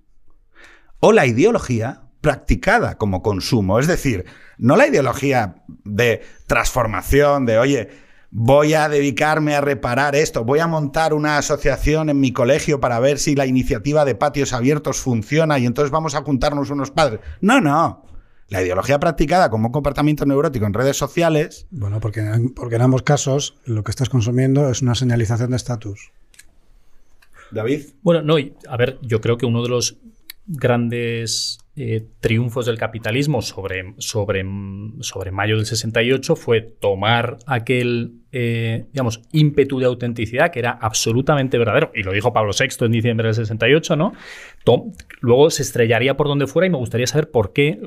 [1.01, 3.79] o la ideología practicada como consumo.
[3.79, 4.27] Es decir,
[4.59, 7.89] no la ideología de transformación, de, oye,
[8.31, 13.01] voy a dedicarme a reparar esto, voy a montar una asociación en mi colegio para
[13.01, 17.21] ver si la iniciativa de patios abiertos funciona y entonces vamos a juntarnos unos padres.
[17.41, 18.05] No, no.
[18.49, 21.67] La ideología practicada como un comportamiento neurótico en redes sociales.
[21.71, 22.23] Bueno, porque,
[22.57, 26.11] porque en ambos casos lo que estás consumiendo es una señalización de estatus.
[27.53, 27.87] David.
[28.03, 28.35] Bueno, no,
[28.69, 29.99] a ver, yo creo que uno de los
[30.47, 34.45] grandes eh, triunfos del capitalismo sobre, sobre,
[35.01, 41.57] sobre, mayo del 68 fue tomar aquel, eh, digamos, ímpetu de autenticidad que era absolutamente
[41.57, 44.13] verdadero, y lo dijo Pablo VI en diciembre del 68, ¿no?
[45.23, 47.81] luego se estrellaría por donde fuera y me gustaría saber por qué,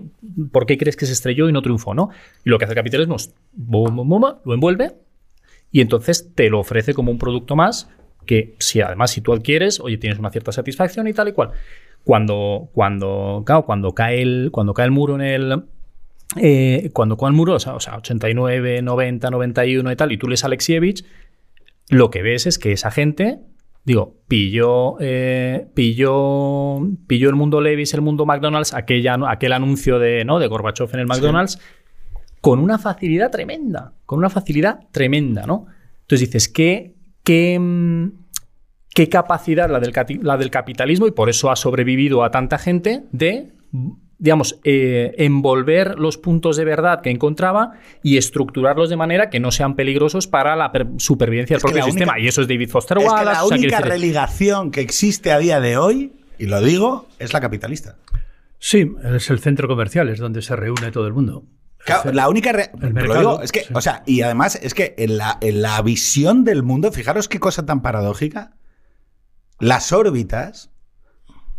[0.52, 2.10] por qué crees que se estrelló y no triunfó, ¿no?
[2.44, 4.94] Y lo que hace el capitalismo es, lo envuelve
[5.72, 7.92] y entonces te lo ofrece como un producto más
[8.26, 11.52] que si además si tú adquieres, oye, tienes una cierta satisfacción y tal y cual
[12.04, 15.64] cuando, cuando, cuando cae el, cuando cae el muro en el,
[16.36, 20.44] eh, cuando cae el muro, o sea, 89, 90, 91 y tal, y tú lees
[20.44, 21.06] Alexievich,
[21.90, 23.40] lo que ves es que esa gente,
[23.86, 30.26] digo, pilló, eh, pilló, pilló el mundo Levis, el mundo McDonald's, aquella, aquel anuncio de,
[30.26, 30.40] ¿no?
[30.40, 31.60] de Gorbachev en el McDonald's,
[32.42, 35.68] con una facilidad tremenda, con una facilidad tremenda, ¿no?
[36.02, 36.94] Entonces dices, ¿qué,
[37.24, 38.23] qué, mm,
[38.94, 43.04] qué capacidad la del, la del capitalismo, y por eso ha sobrevivido a tanta gente,
[43.12, 43.52] de
[44.24, 47.74] digamos, eh, envolver los puntos de verdad que encontraba
[48.04, 52.18] y estructurarlos de manera que no sean peligrosos para la supervivencia del propio sistema.
[52.20, 53.26] y eso es David Foster Wallace.
[53.26, 57.98] la única religación que existe a día de hoy, y lo digo, es la capitalista.
[58.60, 61.44] Sí, es el centro comercial, es donde se reúne todo el mundo.
[62.14, 62.52] la única.
[63.42, 66.94] es que, o sea, y además es que en la, en la visión del mundo,
[66.94, 68.54] fijaros qué cosa tan paradójica
[69.64, 70.70] las órbitas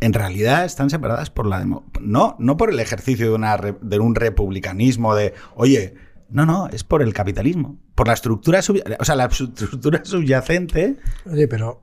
[0.00, 4.14] en realidad están separadas por la no, no por el ejercicio de, una, de un
[4.14, 5.94] republicanismo de, oye,
[6.28, 8.60] no, no, es por el capitalismo, por la estructura,
[8.98, 10.96] o sea, la estructura subyacente.
[11.30, 11.82] Oye, pero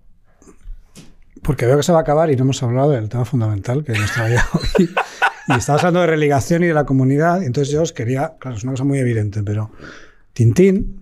[1.42, 3.94] porque veo que se va a acabar y no hemos hablado del tema fundamental que
[3.94, 4.90] nos traía hoy.
[5.48, 7.44] Y estamos hablando de religación y de la comunidad.
[7.44, 9.72] Entonces yo os quería, claro, es una cosa muy evidente, pero
[10.34, 11.02] Tintín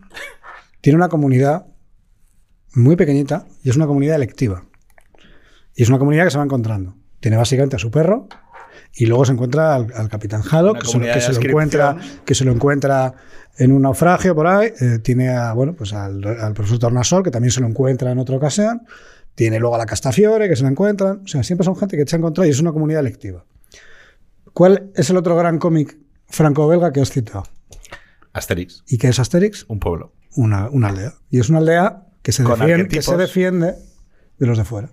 [0.80, 1.65] tiene una comunidad
[2.74, 4.63] muy pequeñita y es una comunidad electiva.
[5.76, 6.95] Y es una comunidad que se va encontrando.
[7.20, 8.28] Tiene básicamente a su perro
[8.95, 12.36] Y luego se encuentra al, al Capitán Haddock, que, se, lo- que se encuentra, que
[12.36, 13.13] se lo encuentra
[13.57, 14.72] en un naufragio por ahí.
[14.80, 18.20] eh, tiene a, bueno, pues al, al profesor Tornasol, que también se lo encuentra en
[18.20, 18.82] otra ocasión.
[19.36, 21.22] Tiene luego a la Castafiore, que se la encuentran.
[21.24, 23.45] O sea, siempre son gente que se ha encontrado y es una comunidad lectiva.
[24.53, 25.97] ¿Cuál es el otro gran cómic
[26.28, 27.43] franco-belga que has citado?
[28.34, 29.65] Asterix, ¿Y qué es Asterix?
[29.67, 30.13] un pueblo.
[30.36, 31.13] Una, una aldea.
[31.30, 33.17] Y es una aldea que se, Con defiende, que se arquetipos.
[33.20, 33.76] defiende
[34.38, 34.89] de los de fuera.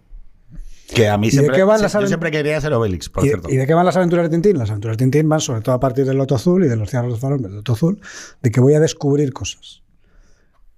[0.95, 3.29] Que a mí de siempre, qué van las yo siempre quería ser Obelix, por ¿Y,
[3.29, 3.51] cierto.
[3.51, 4.59] y de qué van las aventuras de Tintín?
[4.59, 6.91] Las aventuras de Tintín van sobre todo a partir del Loto Azul y de los
[6.91, 8.01] cierros de del Loto Azul,
[8.43, 9.83] de que voy a descubrir cosas.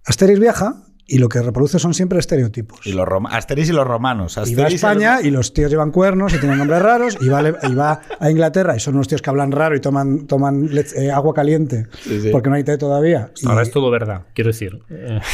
[0.04, 2.86] Asterix viaja y lo que reproduce son siempre estereotipos.
[2.86, 4.34] Y los Asterix y los romanos.
[4.34, 7.16] Y va a Asterix y España y los tíos llevan cuernos y tienen nombres raros
[7.20, 10.26] y va, y va a Inglaterra y son unos tíos que hablan raro y toman,
[10.26, 12.28] toman eh, agua caliente Sí, sí.
[12.30, 13.32] porque no hay té todavía.
[13.42, 14.78] Y- Ahora es todo verdad, quiero decir.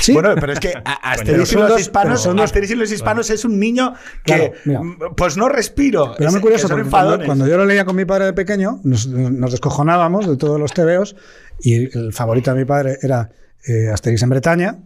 [0.00, 2.92] Sí, Bueno, pero es que a- Asterix y los hispanos, son dos- Asterix y los
[2.92, 3.94] hispanos es un niño
[4.24, 6.14] que, Claro, pues no respiro.
[6.16, 8.26] Pero Es- muy curioso, que son porque cuando, cuando yo lo leía con mi padre
[8.26, 11.16] de pequeño, nos, nos descojonábamos de todos los tebeos
[11.60, 13.30] y el favorito de mi padre era
[13.66, 14.78] eh, Asterix en Bretaña,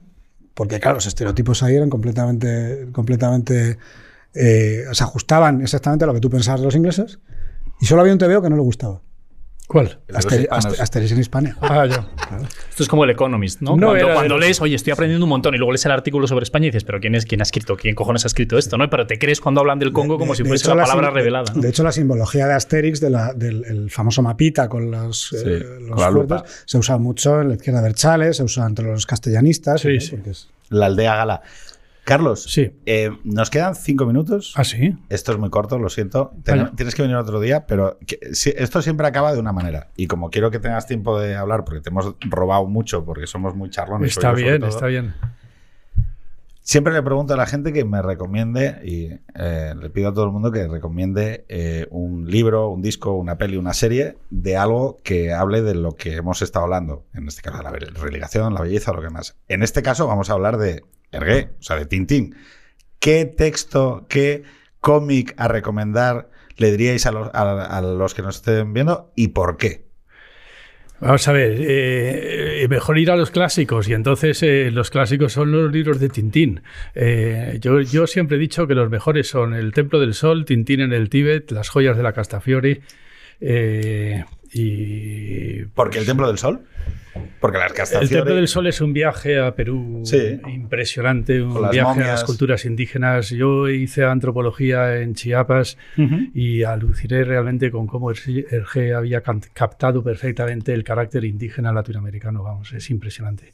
[0.59, 3.79] porque claro, los estereotipos ahí eran completamente, completamente
[4.35, 7.21] eh, se ajustaban exactamente a lo que tú pensabas de los ingleses
[7.81, 9.01] y solo había un tebeo que no le gustaba.
[9.69, 10.01] ¿Cuál?
[10.13, 10.49] Aster-.
[10.51, 11.55] Aster- Asterix en Hispania.
[11.61, 12.09] Ah, ya.
[12.71, 13.77] Esto es como el Economist, ¿no?
[13.77, 15.93] No cuando era cuando el- lees, oye, estoy aprendiendo un montón y luego lees el
[15.93, 17.77] artículo sobre España y dices, pero ¿quién es quién ha escrito?
[17.77, 18.79] ¿Quién cojones ha escrito esto?
[18.79, 18.89] ¿no?
[18.89, 21.15] Pero te crees cuando hablan del Congo como De- si fuese hecho, la palabra sim-
[21.17, 21.53] revelada.
[21.55, 21.61] ¿no?
[21.61, 25.37] De hecho, la simbología de Asterix, de la- del el famoso mapita con los, eh,
[25.39, 25.47] Sí,
[25.87, 28.87] los con la fuertes, se usa mucho en la izquierda de Berchales, se usa entre
[28.87, 29.83] los castellanistas.
[29.83, 30.01] Sí, ¿no?
[30.01, 30.17] sí.
[30.31, 31.43] Es- La aldea gala.
[32.09, 32.73] Carlos, Sí.
[32.87, 34.55] eh, nos quedan cinco minutos.
[34.57, 34.97] ¿Ah, sí?
[35.11, 36.33] Esto es muy corto, lo siento.
[36.43, 36.71] Ten- Vale.
[36.75, 39.91] Tienes que venir otro día, pero que- si- esto siempre acaba de una manera.
[39.95, 43.55] Y como quiero que tengas tiempo de hablar, porque te hemos robado mucho, porque somos
[43.55, 44.11] muy charlones.
[44.13, 45.13] Está bien, todo, está bien.
[46.63, 50.25] Siempre le pregunto a la gente que me recomiende, y eh, le pido a todo
[50.27, 54.99] el mundo que recomiende eh, un libro, un disco, una peli, una serie de algo
[55.03, 57.05] que hable de lo que hemos estado hablando.
[57.15, 59.37] En este caso, la religación, la belleza, lo que más.
[59.49, 62.35] En este caso, vamos a hablar de Hergé, o sea, de Tintín.
[62.99, 64.43] ¿Qué texto, qué
[64.81, 69.57] cómic a recomendar le diríais a los, a- los que nos estén viendo y por
[69.57, 69.87] qué?
[71.01, 75.33] Vamos a ver, eh, eh, mejor ir a los clásicos y entonces eh, los clásicos
[75.33, 76.63] son los libros de Tintín.
[77.61, 80.93] Yo, yo siempre he dicho que los mejores son El Templo del Sol, Tintín en
[80.93, 82.81] el Tíbet, Las joyas de la Castafiore
[84.53, 85.65] y...
[85.75, 86.61] ¿Porque el Templo del Sol?
[87.41, 88.09] Porque las El.
[88.09, 90.41] Templo del Sol es un viaje a Perú Sí.
[90.49, 93.31] impresionante, un viaje a las culturas indígenas.
[93.31, 95.79] Yo hice antropología en Chiapas
[96.35, 102.43] y aluciné realmente con cómo Hergé había captado perfectamente el carácter indígena latinoamericano.
[102.43, 103.53] Vamos, es impresionante.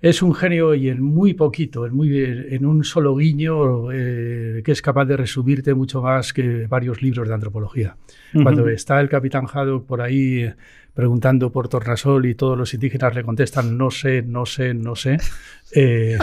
[0.00, 4.72] Es un genio y en muy poquito, en, muy, en un solo guiño, eh, que
[4.72, 7.96] es capaz de resumirte mucho más que varios libros de antropología.
[8.32, 10.52] Cuando está el capitán Haddock por ahí
[10.96, 15.18] preguntando por Tornasol y todos los indígenas le contestan no sé, no sé, no sé,
[15.72, 16.16] eh,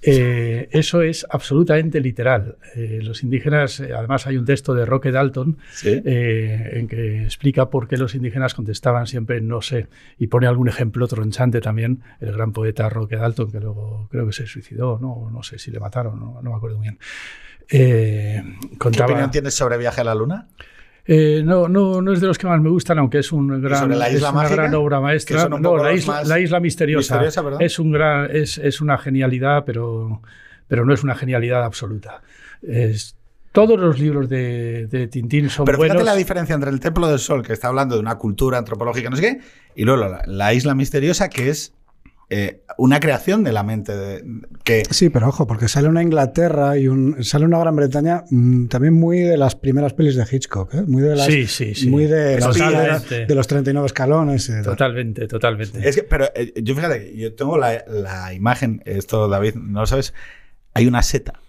[0.00, 2.56] eh, eso es absolutamente literal.
[2.74, 6.00] Eh, los indígenas, además hay un texto de Roque Dalton Sí.
[6.04, 9.88] en que explica por qué los indígenas contestaban siempre no sé
[10.18, 14.32] y pone algún ejemplo tronchante también el gran poeta Roque Dalton que luego creo que
[14.32, 16.98] se suicidó no no sé si le mataron no, no me acuerdo muy bien
[17.68, 18.42] ¿Qué
[19.02, 20.48] opinión tienes sobre Viaje a la Luna?
[21.04, 23.80] Eh, no, no, no es de los que más me gustan, aunque es un gran,
[23.80, 25.48] sobre la es isla una gran obra maestra.
[25.48, 27.20] No, la isla, la isla misteriosa,
[27.58, 30.22] es un gran, es, es una genialidad, pero,
[30.68, 32.22] pero no es una genialidad absoluta.
[32.62, 33.16] Es,
[33.50, 36.12] todos los libros de, de Tintín son Pero fíjate buenos.
[36.12, 39.16] la diferencia entre el Templo del Sol, que está hablando de una cultura antropológica, no
[39.16, 39.40] sé qué,
[39.74, 41.74] y luego la, la isla misteriosa, que es
[42.34, 43.94] eh, una creación de la mente.
[43.94, 44.24] de-
[44.64, 48.66] que Sí, pero ojo, porque sale una Inglaterra y un, sale una Gran Bretaña mm,
[48.68, 50.82] también muy de las primeras pelis de Hitchcock, ¿eh?
[50.86, 51.88] muy de las, Sí, sí, sí.
[51.90, 53.14] muy de, las- Totalmente.
[53.14, 54.46] de, de los 39 escalones.
[54.46, 54.62] tal.
[54.64, 55.88] Totalmente, totalmente.
[55.88, 59.86] es que, pero eh, yo fíjate, yo tengo la, la imagen, esto David, no lo
[59.86, 60.14] sabes,
[60.74, 61.40] hay una seta.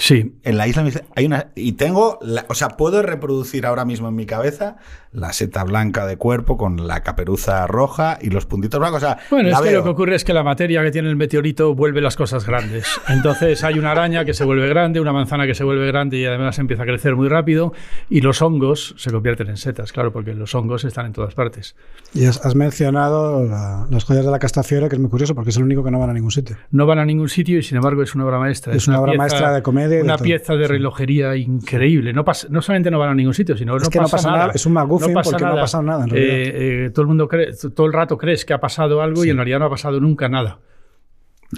[0.00, 1.50] Sí, En la isla hay una.
[1.56, 2.20] Y tengo.
[2.22, 4.76] la- o sea, puedo reproducir ahora mismo en mi cabeza
[5.12, 9.02] la seta blanca de cuerpo con la caperuza roja y los puntitos blancos.
[9.02, 11.16] O sea, Bueno, es que lo que ocurre es que la materia que tiene el
[11.16, 12.86] meteorito vuelve las cosas grandes.
[13.08, 16.26] Entonces hay una araña que se vuelve grande, una manzana que se vuelve grande y
[16.26, 17.72] además empieza a crecer muy rápido
[18.10, 21.74] y los hongos se convierten en setas, claro, porque los hongos están en todas partes.
[22.14, 25.50] Y has, has mencionado la- las joyas de la Castafiore, que es muy curioso porque
[25.50, 26.56] es el único que no van a ningún sitio.
[26.70, 28.74] No van a ningún sitio y sin embargo es una obra maestra.
[28.74, 32.12] Es una obra maestra de comedia y Una pieza de relojería increíble.
[32.12, 34.30] No, pasa- no solamente no van a ningún sitio, sino Es no, que no pasa
[34.30, 36.34] nada, es un MacGuffin porque no ha pasado nada, en realidad.
[36.36, 39.30] Eh, eh, todo el mundo cree, todo el rato crees que ha pasado algo y
[39.30, 40.58] en realidad no ha pasado nunca nada.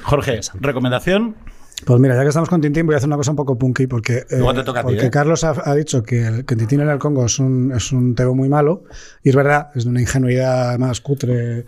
[0.02, 1.34] Jorge, recomendación.
[1.86, 3.86] Pues mira, ya que estamos con Tintín, voy a hacer una cosa un poco punky
[3.86, 5.10] porque, eh, te toca ti, ¿eh?
[5.10, 8.14] Carlos ha, ha dicho que, el, que Tintín en el Congo es un, es un
[8.14, 8.84] tebo muy malo
[9.22, 11.64] y es verdad, es de una ingenuidad más cutre.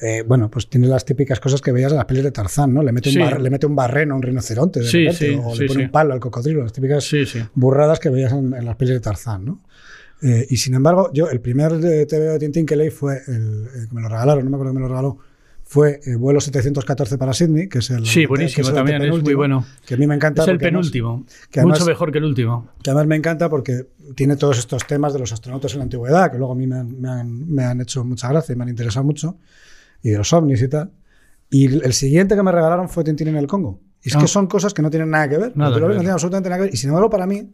[0.00, 2.82] Eh, bueno, pues tiene las típicas cosas que veías en las pelis de Tarzán, ¿no?
[2.84, 3.18] Le mete, Sí.
[3.18, 5.62] un, bar- le mete un barreno a un rinoceronte de Sí, repente, sí, o sí,
[5.62, 5.84] le pone sí.
[5.86, 7.42] un palo al cocodrilo, las típicas Sí, sí.
[7.54, 9.60] burradas que veías en, en las pelis de Tarzán, ¿no?
[10.22, 13.66] Eh, y sin embargo, yo el primer de TVO de Tintín que leí fue, el,
[13.66, 15.18] eh, que me lo regalaron, no me acuerdo que me lo regaló,
[15.68, 18.06] fue eh, vuelo 714 para Sydney, que es el...
[18.06, 19.66] Sí, buenísimo el también, es muy bueno.
[19.84, 20.42] Que a mí me encanta.
[20.42, 21.26] Es el porque además- penúltimo.
[21.50, 22.70] que además- Mucho mejor que el último.
[22.82, 26.30] que además me encanta porque tiene todos estos temas de los astronautas en la antigüedad,
[26.30, 28.62] que luego a mí me han, me han- me han hecho mucha gracia y me
[28.62, 29.38] han interesado mucho,
[30.02, 30.92] y de los ovnis y tal.
[31.50, 33.80] Y el siguiente que me regalaron fue Tintín en el Congo.
[34.02, 34.20] Y es Ah.
[34.20, 35.56] que son cosas que no tienen nada que ver.
[35.56, 35.98] Nada lo que ves, no ver.
[35.98, 36.74] tienen absolutamente nada que ver.
[36.74, 37.52] Y sin embargo, para mí,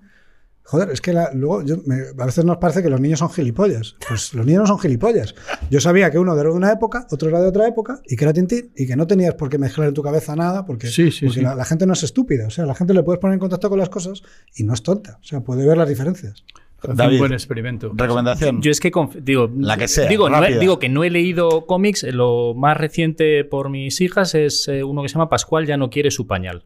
[0.65, 3.31] joder, es que la- luego yo me- a veces nos parece que los niños son
[3.31, 3.97] gilipollas.
[4.09, 5.35] Pues los niños no son gilipollas.
[5.71, 8.25] Yo sabía que uno era de una época, otro era de otra época, y que
[8.25, 11.11] era Tintín, y que no tenías por qué mezclar en tu cabeza nada, porque, Sí,
[11.11, 11.45] sí, porque sí.
[11.45, 12.47] La, la gente no es estúpida.
[12.47, 14.23] O sea, la gente le puedes poner en contacto con las cosas
[14.57, 15.19] y no es tonta.
[15.21, 16.45] O sea, puede ver las diferencias.
[16.85, 17.13] David.
[17.15, 17.93] un buen experimento.
[17.95, 18.61] Recomendación.
[18.61, 18.91] Yo es que
[19.23, 22.03] digo, La que sea, digo, no he, digo que no he leído cómics.
[22.03, 25.91] Lo más reciente por mis hijas es eh, uno que se llama Pascual ya no
[25.91, 26.65] quiere su pañal.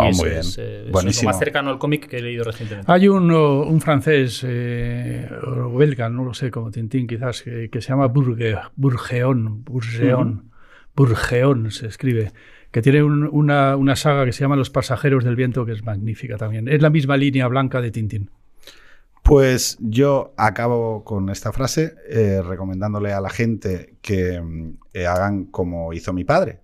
[0.00, 0.40] Oh, muy bien.
[0.40, 0.92] es, eh, es
[1.22, 2.90] lo más cercano al cómic que he leído recientemente.
[2.90, 7.80] Hay uno, un francés eh, o belga, no lo sé, como Tintín quizás, que, que
[7.80, 10.50] se llama Burge, Burgeón, Burgeón,
[10.94, 12.32] Burgeón se escribe,
[12.70, 15.84] que tiene un- una, una saga que se llama Los pasajeros del viento, que es
[15.84, 16.68] magnífica también.
[16.68, 18.30] Es la misma línea blanca de Tintín.
[19.22, 25.44] Pues yo acabo con esta frase eh, recomendándole a la gente que mm, eh, hagan
[25.44, 26.60] como hizo mi padre,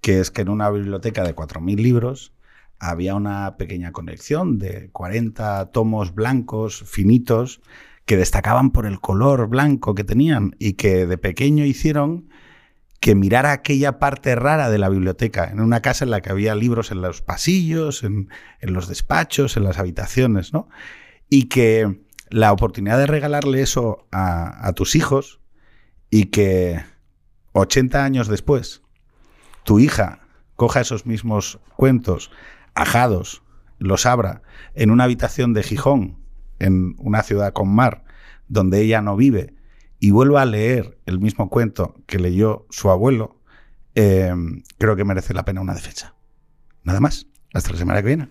[0.00, 2.32] que es que en una biblioteca de 4.000 libros
[2.78, 7.60] había una pequeña colección de 40 tomos blancos finitos
[8.04, 12.28] que destacaban por el color blanco que tenían y que de pequeño hicieron
[13.00, 16.54] que mirara aquella parte rara de la biblioteca, en una casa en la que había
[16.54, 18.28] libros en los pasillos, en,
[18.62, 20.68] los despachos, en las habitaciones, ¿no?
[21.28, 22.00] y que
[22.30, 25.40] la oportunidad de regalarle eso a, a tus hijos
[26.08, 26.82] y que
[27.52, 28.82] 80 años después
[29.64, 30.20] tu hija
[30.56, 32.30] coja esos mismos cuentos
[32.74, 33.42] ajados,
[33.78, 34.42] los abra
[34.74, 36.18] en una habitación de Gijón,
[36.58, 38.04] en una ciudad con mar,
[38.48, 39.54] donde ella no vive,
[39.98, 43.40] y vuelva a leer el mismo cuento que leyó su abuelo,
[43.94, 44.34] eh,
[44.78, 46.14] creo que merece la pena una defensa.
[46.82, 47.26] Nada más.
[47.54, 48.28] Hasta la semana que viene.